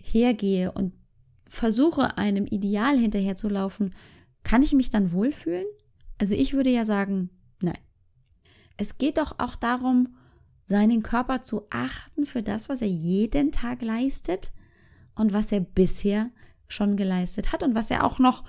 hergehe 0.02 0.72
und 0.72 0.94
versuche, 1.48 2.16
einem 2.16 2.46
Ideal 2.46 2.96
hinterherzulaufen, 2.96 3.94
kann 4.44 4.62
ich 4.62 4.72
mich 4.72 4.88
dann 4.88 5.12
wohlfühlen? 5.12 5.66
Also 6.18 6.34
ich 6.34 6.52
würde 6.52 6.70
ja 6.70 6.84
sagen, 6.84 7.30
nein. 7.60 7.78
Es 8.76 8.98
geht 8.98 9.18
doch 9.18 9.38
auch 9.38 9.56
darum, 9.56 10.16
seinen 10.66 11.02
Körper 11.02 11.42
zu 11.42 11.62
achten 11.70 12.26
für 12.26 12.42
das, 12.42 12.68
was 12.68 12.82
er 12.82 12.88
jeden 12.88 13.52
Tag 13.52 13.82
leistet 13.82 14.52
und 15.14 15.32
was 15.32 15.50
er 15.50 15.60
bisher 15.60 16.30
schon 16.68 16.96
geleistet 16.96 17.52
hat 17.52 17.62
und 17.62 17.74
was 17.74 17.90
er 17.90 18.04
auch 18.04 18.18
noch 18.18 18.44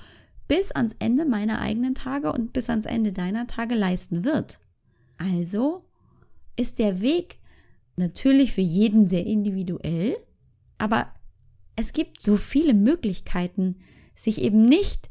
bis 0.48 0.72
ans 0.72 0.96
Ende 1.00 1.26
meiner 1.26 1.62
eigenen 1.62 1.96
Tage 1.96 2.34
und 2.34 2.52
bis 2.52 2.70
ans 2.70 2.86
Ende 2.86 3.14
deiner 3.14 3.48
Tage 3.48 3.76
leisten 3.76 4.26
wird. 4.26 4.60
Also 5.18 5.86
ist 6.58 6.80
der 6.80 7.02
Weg 7.02 7.40
natürlich 7.96 8.52
für 8.52 8.62
jeden 8.62 9.08
sehr 9.08 9.26
individuell, 9.26 10.18
aber 10.78 11.14
es 11.76 11.94
gibt 11.94 12.22
so 12.22 12.36
viele 12.36 12.74
Möglichkeiten, 12.74 13.78
sich 14.16 14.42
eben 14.42 14.66
nicht 14.66 15.10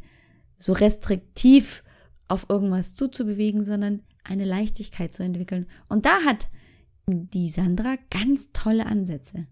so 0.59 0.73
restriktiv 0.73 1.83
auf 2.29 2.47
irgendwas 2.49 2.95
zuzubewegen, 2.95 3.65
sondern 3.65 4.03
eine 4.25 4.45
Leichtigkeit 4.45 5.15
zu 5.15 5.23
entwickeln. 5.23 5.67
Und 5.89 6.07
da 6.07 6.23
hat 6.25 6.49
die 7.07 7.49
Sandra 7.49 7.97
ganz 8.11 8.53
tolle 8.53 8.87
Ansätze. 8.87 9.47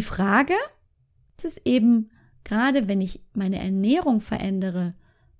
Die 0.00 0.04
Frage 0.04 0.54
ist 1.36 1.44
es 1.44 1.66
eben, 1.66 2.10
gerade 2.44 2.88
wenn 2.88 3.00
ich 3.00 3.22
meine 3.34 3.58
Ernährung 3.58 4.20
verändere, 4.20 4.94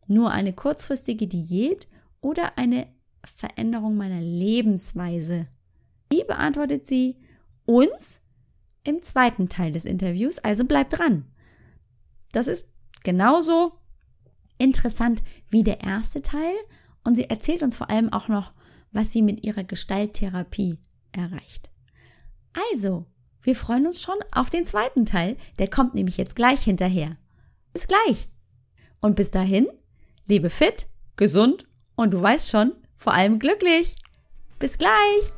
nur 0.06 0.30
eine 0.30 0.52
kurzfristige 0.52 1.26
Diät 1.26 1.88
oder 2.20 2.58
eine 2.58 2.86
Veränderung 3.24 3.96
meiner 3.96 4.20
Lebensweise? 4.20 5.46
Die 6.12 6.22
beantwortet 6.24 6.86
sie 6.86 7.16
uns 7.64 8.20
im 8.84 9.02
zweiten 9.02 9.48
Teil 9.48 9.72
des 9.72 9.84
Interviews, 9.84 10.38
also 10.38 10.64
bleibt 10.64 10.98
dran. 10.98 11.24
Das 12.32 12.46
ist 12.46 12.72
genauso 13.02 13.72
interessant 14.58 15.22
wie 15.50 15.62
der 15.62 15.82
erste 15.82 16.22
Teil 16.22 16.54
und 17.04 17.14
sie 17.16 17.28
erzählt 17.30 17.62
uns 17.62 17.76
vor 17.76 17.90
allem 17.90 18.12
auch 18.12 18.28
noch, 18.28 18.52
was 18.92 19.12
sie 19.12 19.22
mit 19.22 19.44
ihrer 19.44 19.64
Gestalttherapie 19.64 20.78
erreicht. 21.12 21.70
Also, 22.72 23.06
wir 23.42 23.54
freuen 23.54 23.86
uns 23.86 24.02
schon 24.02 24.16
auf 24.32 24.50
den 24.50 24.64
zweiten 24.64 25.06
Teil, 25.06 25.36
der 25.58 25.68
kommt 25.68 25.94
nämlich 25.94 26.16
jetzt 26.16 26.34
gleich 26.34 26.62
hinterher. 26.62 27.16
Bis 27.72 27.86
gleich. 27.86 28.28
Und 29.00 29.14
bis 29.14 29.30
dahin, 29.30 29.68
lebe 30.26 30.50
fit, 30.50 30.88
gesund 31.16 31.66
und 31.94 32.12
du 32.12 32.20
weißt 32.20 32.48
schon, 32.48 32.72
vor 32.96 33.12
allem 33.12 33.38
glücklich. 33.38 33.96
Bis 34.58 34.78
gleich. 34.78 35.32